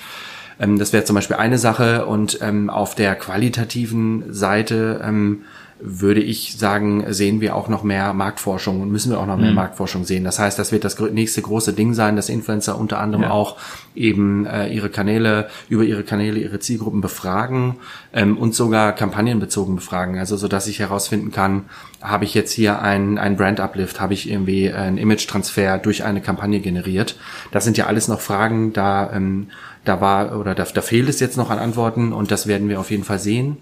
Ähm, 0.58 0.78
das 0.78 0.92
wäre 0.92 1.04
zum 1.04 1.14
Beispiel 1.14 1.36
eine 1.36 1.58
Sache. 1.58 2.06
Und 2.06 2.38
ähm, 2.40 2.70
auf 2.70 2.94
der 2.94 3.16
qualitativen 3.16 4.32
Seite 4.32 5.00
ähm, 5.04 5.42
würde 5.82 6.20
ich 6.20 6.56
sagen, 6.58 7.04
sehen 7.12 7.40
wir 7.40 7.56
auch 7.56 7.68
noch 7.68 7.82
mehr 7.82 8.12
Marktforschung 8.12 8.80
und 8.82 8.90
müssen 8.90 9.10
wir 9.10 9.18
auch 9.18 9.26
noch 9.26 9.36
mehr 9.38 9.50
Mhm. 9.50 9.56
Marktforschung 9.56 10.04
sehen. 10.04 10.24
Das 10.24 10.38
heißt, 10.38 10.58
das 10.58 10.72
wird 10.72 10.84
das 10.84 10.98
nächste 10.98 11.40
große 11.42 11.72
Ding 11.72 11.94
sein, 11.94 12.16
dass 12.16 12.28
Influencer 12.28 12.78
unter 12.78 12.98
anderem 12.98 13.24
Ja. 13.24 13.30
auch 13.30 13.56
eben 13.94 14.46
äh, 14.46 14.68
ihre 14.68 14.90
Kanäle, 14.90 15.48
über 15.68 15.82
ihre 15.84 16.02
Kanäle 16.04 16.38
ihre 16.38 16.58
Zielgruppen 16.58 17.00
befragen 17.00 17.76
ähm, 18.12 18.36
und 18.36 18.54
sogar 18.54 18.92
kampagnenbezogen 18.94 19.74
befragen. 19.76 20.18
Also 20.18 20.36
so 20.36 20.48
dass 20.48 20.66
ich 20.66 20.78
herausfinden 20.80 21.32
kann, 21.32 21.64
habe 22.02 22.24
ich 22.24 22.34
jetzt 22.34 22.52
hier 22.52 22.82
einen, 22.82 23.18
einen 23.18 23.36
Brand-Uplift, 23.36 24.00
habe 24.00 24.14
ich 24.14 24.30
irgendwie 24.30 24.70
einen 24.72 24.98
Image-Transfer 24.98 25.78
durch 25.78 26.04
eine 26.04 26.20
Kampagne 26.20 26.60
generiert. 26.60 27.16
Das 27.52 27.64
sind 27.64 27.76
ja 27.78 27.86
alles 27.86 28.06
noch 28.08 28.20
Fragen, 28.20 28.72
da, 28.72 29.10
ähm, 29.12 29.48
da 29.84 30.00
war 30.00 30.38
oder 30.38 30.54
da, 30.54 30.64
da 30.64 30.82
fehlt 30.82 31.08
es 31.08 31.20
jetzt 31.20 31.36
noch 31.36 31.50
an 31.50 31.58
Antworten 31.58 32.12
und 32.12 32.30
das 32.30 32.46
werden 32.46 32.68
wir 32.68 32.80
auf 32.80 32.90
jeden 32.90 33.04
Fall 33.04 33.18
sehen. 33.18 33.58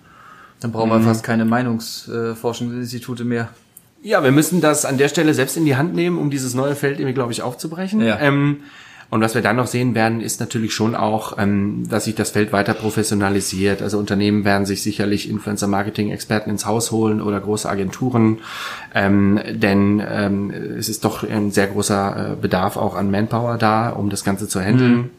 Dann 0.60 0.72
brauchen 0.72 0.90
wir 0.90 1.00
fast 1.00 1.22
keine 1.22 1.44
Meinungsforschungsinstitute 1.44 3.24
mehr. 3.24 3.48
Ja, 4.02 4.22
wir 4.22 4.32
müssen 4.32 4.60
das 4.60 4.84
an 4.84 4.98
der 4.98 5.08
Stelle 5.08 5.34
selbst 5.34 5.56
in 5.56 5.64
die 5.64 5.76
Hand 5.76 5.94
nehmen, 5.94 6.18
um 6.18 6.30
dieses 6.30 6.54
neue 6.54 6.74
Feld 6.74 6.98
irgendwie, 6.98 7.14
glaube 7.14 7.32
ich, 7.32 7.42
aufzubrechen. 7.42 8.00
Ja. 8.00 8.18
Ähm, 8.20 8.58
und 9.10 9.22
was 9.22 9.34
wir 9.34 9.40
dann 9.40 9.56
noch 9.56 9.66
sehen 9.66 9.94
werden, 9.94 10.20
ist 10.20 10.38
natürlich 10.38 10.74
schon 10.74 10.94
auch, 10.94 11.38
ähm, 11.38 11.88
dass 11.88 12.04
sich 12.04 12.14
das 12.14 12.30
Feld 12.30 12.52
weiter 12.52 12.74
professionalisiert. 12.74 13.80
Also 13.80 13.98
Unternehmen 13.98 14.44
werden 14.44 14.66
sich 14.66 14.82
sicherlich 14.82 15.30
Influencer-Marketing-Experten 15.30 16.50
ins 16.50 16.66
Haus 16.66 16.90
holen 16.90 17.22
oder 17.22 17.40
große 17.40 17.68
Agenturen, 17.68 18.38
ähm, 18.94 19.40
denn 19.48 20.02
ähm, 20.06 20.50
es 20.50 20.90
ist 20.90 21.04
doch 21.04 21.26
ein 21.26 21.50
sehr 21.50 21.68
großer 21.68 22.32
äh, 22.32 22.36
Bedarf 22.36 22.76
auch 22.76 22.94
an 22.94 23.10
Manpower 23.10 23.56
da, 23.56 23.88
um 23.90 24.10
das 24.10 24.24
Ganze 24.24 24.46
zu 24.46 24.60
handeln. 24.60 25.10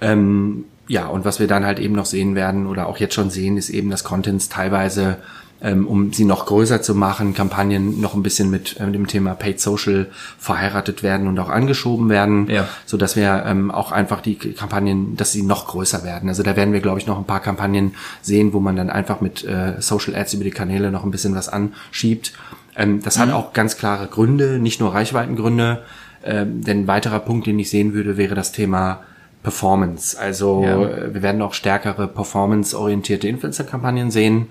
Ähm, 0.00 0.64
ja, 0.88 1.06
und 1.06 1.24
was 1.24 1.40
wir 1.40 1.46
dann 1.46 1.64
halt 1.64 1.78
eben 1.78 1.94
noch 1.94 2.06
sehen 2.06 2.34
werden 2.34 2.66
oder 2.66 2.86
auch 2.86 2.98
jetzt 2.98 3.14
schon 3.14 3.30
sehen, 3.30 3.56
ist 3.56 3.70
eben, 3.70 3.90
dass 3.90 4.04
Contents 4.04 4.50
teilweise, 4.50 5.16
ähm, 5.62 5.86
um 5.86 6.12
sie 6.12 6.26
noch 6.26 6.44
größer 6.44 6.82
zu 6.82 6.94
machen, 6.94 7.32
Kampagnen 7.32 8.02
noch 8.02 8.14
ein 8.14 8.22
bisschen 8.22 8.50
mit 8.50 8.76
ähm, 8.80 8.92
dem 8.92 9.06
Thema 9.06 9.34
Paid 9.34 9.60
Social 9.60 10.08
verheiratet 10.38 11.02
werden 11.02 11.26
und 11.26 11.38
auch 11.38 11.48
angeschoben 11.48 12.10
werden, 12.10 12.50
Ja. 12.50 12.68
so 12.84 12.98
dass 12.98 13.16
wir 13.16 13.44
ähm, 13.46 13.70
auch 13.70 13.92
einfach 13.92 14.20
die 14.20 14.34
Kampagnen, 14.36 15.16
dass 15.16 15.32
sie 15.32 15.42
noch 15.42 15.66
größer 15.68 16.04
werden. 16.04 16.28
Also 16.28 16.42
da 16.42 16.54
werden 16.54 16.74
wir, 16.74 16.80
glaube 16.80 16.98
ich, 16.98 17.06
noch 17.06 17.16
ein 17.16 17.24
paar 17.24 17.40
Kampagnen 17.40 17.94
sehen, 18.20 18.52
wo 18.52 18.60
man 18.60 18.76
dann 18.76 18.90
einfach 18.90 19.22
mit 19.22 19.42
äh, 19.44 19.80
Social 19.80 20.14
Ads 20.14 20.34
über 20.34 20.44
die 20.44 20.50
Kanäle 20.50 20.90
noch 20.90 21.04
ein 21.04 21.10
bisschen 21.10 21.34
was 21.34 21.48
anschiebt. 21.48 22.34
Ähm, 22.76 23.00
das 23.02 23.18
hat 23.18 23.32
auch 23.32 23.54
ganz 23.54 23.78
klare 23.78 24.06
Gründe, 24.06 24.58
nicht 24.58 24.80
nur 24.80 24.92
Reichweitengründe. 24.92 25.82
Ähm, 26.26 26.62
denn 26.62 26.80
ein 26.82 26.86
weiterer 26.88 27.20
Punkt, 27.20 27.46
den 27.46 27.58
ich 27.58 27.70
sehen 27.70 27.94
würde, 27.94 28.18
wäre 28.18 28.34
das 28.34 28.52
Thema 28.52 29.00
Performance. 29.44 30.18
Also 30.18 30.64
Ja. 30.64 30.82
äh, 30.82 31.14
wir 31.14 31.22
werden 31.22 31.40
auch 31.42 31.54
stärkere 31.54 32.08
performance-orientierte 32.08 33.28
Influencer-Kampagnen 33.28 34.10
sehen, 34.10 34.48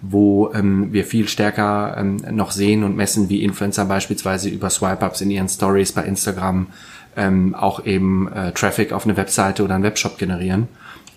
wo 0.00 0.50
ähm, 0.54 0.92
wir 0.92 1.04
viel 1.04 1.28
stärker 1.28 1.96
ähm, 1.98 2.16
noch 2.30 2.52
sehen 2.52 2.84
und 2.84 2.96
messen, 2.96 3.28
wie 3.28 3.42
Influencer 3.42 3.84
beispielsweise 3.84 4.48
über 4.48 4.70
Swipe-Ups 4.70 5.20
in 5.20 5.30
ihren 5.30 5.48
Stories 5.48 5.92
bei 5.92 6.04
Instagram 6.04 6.68
ähm, 7.16 7.54
auch 7.54 7.84
eben 7.84 8.32
äh, 8.32 8.52
Traffic 8.52 8.92
auf 8.92 9.04
eine 9.04 9.16
Webseite 9.16 9.64
oder 9.64 9.74
einen 9.74 9.84
Webshop 9.84 10.16
generieren. 10.16 10.68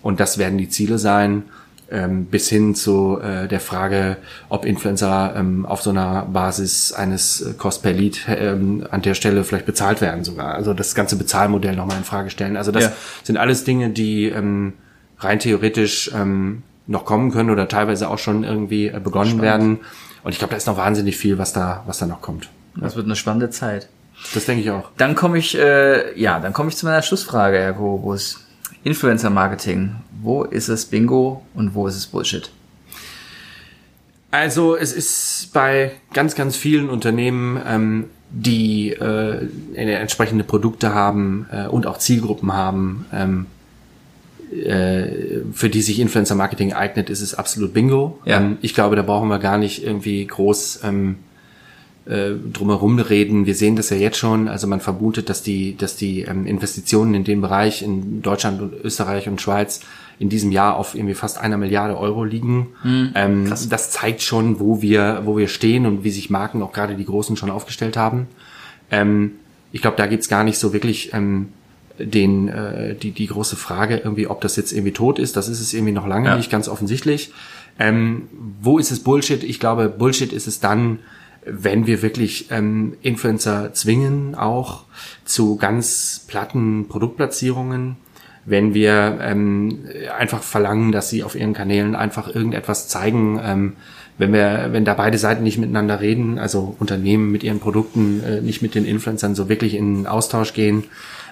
Und 0.02 0.18
das 0.18 0.38
werden 0.38 0.58
die 0.58 0.68
Ziele 0.68 0.98
sein, 0.98 1.44
ähm, 1.90 2.26
bis 2.26 2.48
hin 2.48 2.74
zu 2.74 3.18
äh, 3.20 3.48
der 3.48 3.60
Frage, 3.60 4.16
ob 4.48 4.64
Influencer 4.64 5.34
ähm, 5.36 5.66
auf 5.66 5.82
so 5.82 5.90
einer 5.90 6.22
Basis 6.26 6.92
eines 6.92 7.40
äh, 7.40 7.52
Cost 7.54 7.82
per 7.82 7.92
Lead 7.92 8.20
ähm, 8.28 8.86
an 8.90 9.02
der 9.02 9.14
Stelle 9.14 9.44
vielleicht 9.44 9.66
bezahlt 9.66 10.00
werden 10.00 10.24
sogar. 10.24 10.54
Also 10.54 10.74
das 10.74 10.94
ganze 10.94 11.16
Bezahlmodell 11.16 11.74
nochmal 11.76 11.96
in 11.98 12.04
Frage 12.04 12.30
stellen. 12.30 12.56
Also 12.56 12.72
das 12.72 12.84
Ja. 12.84 12.92
sind 13.24 13.36
alles 13.36 13.64
Dinge, 13.64 13.90
die 13.90 14.26
ähm, 14.26 14.74
rein 15.18 15.38
theoretisch 15.38 16.10
ähm, 16.14 16.62
noch 16.86 17.04
kommen 17.04 17.30
können 17.30 17.50
oder 17.50 17.68
teilweise 17.68 18.08
auch 18.08 18.18
schon 18.18 18.44
irgendwie 18.44 18.86
äh, 18.88 19.00
begonnen 19.02 19.42
werden. 19.42 19.80
Und 20.22 20.32
ich 20.32 20.38
glaube, 20.38 20.50
da 20.52 20.56
ist 20.56 20.66
noch 20.66 20.76
wahnsinnig 20.76 21.16
viel, 21.16 21.38
was 21.38 21.52
da, 21.52 21.82
was 21.86 21.98
da 21.98 22.06
noch 22.06 22.20
kommt. 22.20 22.48
Das 22.76 22.94
wird 22.96 23.06
eine 23.06 23.16
spannende 23.16 23.50
Zeit. 23.50 23.88
Das 24.34 24.44
denke 24.44 24.62
ich 24.62 24.70
auch. 24.70 24.90
Dann 24.98 25.14
komme 25.14 25.38
ich, 25.38 25.56
äh, 25.58 26.18
ja, 26.20 26.40
dann 26.40 26.52
komme 26.52 26.68
ich 26.68 26.76
zu 26.76 26.84
meiner 26.86 27.02
Schlussfrage, 27.02 27.58
Herr 27.58 27.72
Korobus. 27.72 28.40
Influencer 28.84 29.30
Marketing. 29.30 29.96
Wo 30.22 30.44
ist 30.44 30.68
es 30.68 30.86
Bingo 30.86 31.42
und 31.54 31.74
wo 31.74 31.86
ist 31.86 31.96
es 31.96 32.06
Bullshit? 32.06 32.50
Also 34.30 34.76
es 34.76 34.92
ist 34.92 35.50
bei 35.52 35.92
ganz, 36.12 36.34
ganz 36.34 36.56
vielen 36.56 36.88
Unternehmen, 36.88 37.60
ähm, 37.66 38.04
die 38.30 38.90
äh, 38.90 39.48
entsprechende 39.74 40.44
Produkte 40.44 40.94
haben 40.94 41.46
äh, 41.50 41.66
und 41.66 41.86
auch 41.86 41.98
Zielgruppen 41.98 42.52
haben, 42.52 43.06
ähm, 43.12 43.46
äh, 44.52 45.42
für 45.52 45.68
die 45.68 45.82
sich 45.82 45.98
Influencer 45.98 46.36
Marketing 46.36 46.72
eignet, 46.72 47.10
ist 47.10 47.22
es 47.22 47.34
absolut 47.34 47.72
Bingo. 47.72 48.20
Ja. 48.24 48.38
Ähm, 48.38 48.58
ich 48.62 48.74
glaube, 48.74 48.94
da 48.94 49.02
brauchen 49.02 49.28
wir 49.28 49.38
gar 49.40 49.58
nicht 49.58 49.84
irgendwie 49.84 50.24
groß 50.26 50.80
ähm, 50.84 51.16
äh, 52.06 52.30
drumherum 52.52 52.98
reden. 52.98 53.46
Wir 53.46 53.54
sehen 53.54 53.76
das 53.76 53.90
ja 53.90 53.96
jetzt 53.96 54.18
schon. 54.18 54.48
Also 54.48 54.66
man 54.66 54.80
vermutet, 54.80 55.28
dass 55.28 55.42
die, 55.42 55.76
dass 55.76 55.96
die 55.96 56.22
ähm, 56.22 56.46
Investitionen 56.46 57.14
in 57.14 57.24
dem 57.24 57.40
Bereich 57.40 57.82
in 57.82 58.22
Deutschland 58.22 58.60
und 58.60 58.74
Österreich 58.84 59.28
und 59.28 59.40
Schweiz 59.40 59.80
in 60.20 60.28
diesem 60.28 60.52
Jahr 60.52 60.76
auf 60.76 60.94
irgendwie 60.94 61.14
fast 61.14 61.38
einer 61.38 61.56
Milliarde 61.56 61.98
Euro 61.98 62.24
liegen. 62.24 62.68
ähm, 63.14 63.48
das 63.48 63.90
zeigt 63.90 64.20
schon, 64.22 64.60
wo 64.60 64.82
wir, 64.82 65.22
wo 65.24 65.36
wir 65.36 65.48
stehen 65.48 65.86
und 65.86 66.04
wie 66.04 66.10
sich 66.10 66.28
Marken 66.30 66.62
auch 66.62 66.72
gerade 66.72 66.94
die 66.94 67.06
Großen 67.06 67.36
schon 67.36 67.50
aufgestellt 67.50 67.96
haben. 67.96 68.28
Ähm, 68.90 69.32
ich 69.72 69.80
glaube, 69.80 69.96
da 69.96 70.06
geht's 70.06 70.28
gar 70.28 70.44
nicht 70.44 70.58
so 70.58 70.72
wirklich 70.74 71.12
ähm, 71.14 71.48
den 71.98 72.48
äh, 72.48 72.94
die 72.94 73.12
die 73.12 73.26
große 73.28 73.56
Frage 73.56 73.96
irgendwie, 73.96 74.26
ob 74.26 74.40
das 74.42 74.56
jetzt 74.56 74.72
irgendwie 74.72 74.92
tot 74.92 75.18
ist. 75.18 75.36
Das 75.36 75.48
ist 75.48 75.60
es 75.60 75.72
irgendwie 75.72 75.92
noch 75.92 76.06
lange 76.06 76.28
Ja. 76.28 76.36
nicht, 76.36 76.50
ganz 76.50 76.68
offensichtlich. 76.68 77.32
Ähm, 77.78 78.28
wo 78.60 78.78
ist 78.78 78.90
es 78.90 79.00
Bullshit? 79.02 79.42
Ich 79.42 79.58
glaube, 79.58 79.88
Bullshit 79.88 80.32
ist 80.34 80.46
es 80.46 80.60
dann, 80.60 80.98
wenn 81.46 81.86
wir 81.86 82.02
wirklich 82.02 82.48
ähm, 82.50 82.94
Influencer 83.00 83.72
zwingen, 83.72 84.34
auch 84.34 84.84
zu 85.24 85.56
ganz 85.56 86.24
platten 86.28 86.88
Produktplatzierungen, 86.88 87.96
wenn 88.44 88.74
wir 88.74 89.18
ähm, 89.22 89.80
einfach 90.18 90.42
verlangen, 90.42 90.92
dass 90.92 91.10
sie 91.10 91.22
auf 91.22 91.34
ihren 91.34 91.52
Kanälen 91.52 91.94
einfach 91.94 92.34
irgendetwas 92.34 92.88
zeigen, 92.88 93.40
ähm, 93.44 93.72
wenn 94.18 94.32
wir, 94.34 94.68
wenn 94.72 94.84
da 94.84 94.94
beide 94.94 95.18
Seiten 95.18 95.42
nicht 95.42 95.58
miteinander 95.58 96.00
reden, 96.00 96.38
also 96.38 96.76
Unternehmen 96.78 97.32
mit 97.32 97.42
ihren 97.42 97.58
Produkten 97.58 98.22
äh, 98.22 98.40
nicht 98.42 98.60
mit 98.60 98.74
den 98.74 98.84
Influencern 98.84 99.34
so 99.34 99.48
wirklich 99.48 99.74
in 99.74 100.06
Austausch 100.06 100.52
gehen, 100.52 100.84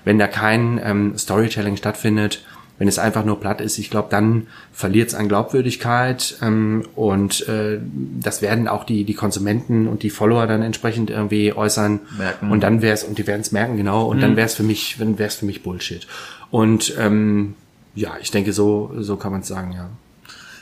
wenn 0.05 0.19
da 0.19 0.27
kein 0.27 0.81
ähm, 0.83 1.19
Storytelling 1.19 1.77
stattfindet, 1.77 2.43
wenn 2.79 2.89
es 2.89 2.99
einfach 2.99 3.25
nur 3.25 3.41
platt 3.41 3.61
ist, 3.61 3.77
ich 3.79 3.91
glaube, 3.91 4.09
dann 4.11 4.47
verliert 4.73 5.09
es 5.09 5.15
an 5.15 5.29
Glaubwürdigkeit 5.29 6.37
ähm, 6.41 6.85
und 6.95 7.47
äh, 7.49 7.79
das 8.21 8.41
werden 8.41 8.69
auch 8.69 8.85
die 8.85 9.05
die 9.05 9.15
Konsumenten 9.15 9.89
und 9.89 10.03
die 10.03 10.11
Follower 10.11 10.47
dann 10.47 10.63
entsprechend 10.63 11.11
irgendwie 11.11 11.53
äußern. 11.53 12.01
Merken. 12.17 12.51
und 12.51 12.63
dann 12.63 12.81
wäre 12.81 12.95
es 12.95 13.05
und 13.05 13.19
die 13.19 13.27
werden 13.27 13.41
es 13.41 13.53
merken 13.53 13.77
genau 13.77 14.07
und 14.07 14.23
dann 14.23 14.37
wäre 14.37 14.47
es 14.47 14.55
für 14.55 14.63
mich, 14.63 14.97
dann 14.99 15.19
wäre 15.19 15.29
es 15.29 15.35
für 15.35 15.47
mich 15.47 15.63
Bullshit 15.63 16.07
und 16.51 16.95
ähm, 16.99 17.55
ja, 17.95 18.17
ich 18.21 18.31
denke 18.31 18.53
so 18.53 18.93
so 18.99 19.17
kann 19.17 19.33
man 19.33 19.41
es 19.41 19.49
sagen, 19.49 19.73
ja. 19.73 19.89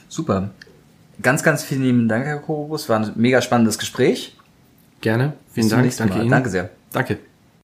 Super. 0.09 0.51
Ganz, 1.23 1.43
ganz 1.43 1.65
vielen 1.65 1.83
lieben 1.83 2.09
Dank, 2.09 2.27
Herr 2.27 2.39
Korobus. 2.39 2.89
War 2.89 3.01
ein 3.01 3.13
mega 3.17 3.41
spannendes 3.41 3.79
Gespräch. 3.79 4.37
Gerne, 5.01 5.33
vielen 5.53 5.69
Bis 5.69 5.97
Dank, 5.97 5.97
danke 5.97 6.15
Mal. 6.15 6.21
Ihnen. 6.23 6.31
Danke 6.31 6.51
sehr. 6.51 6.71
Danke. 6.93 7.19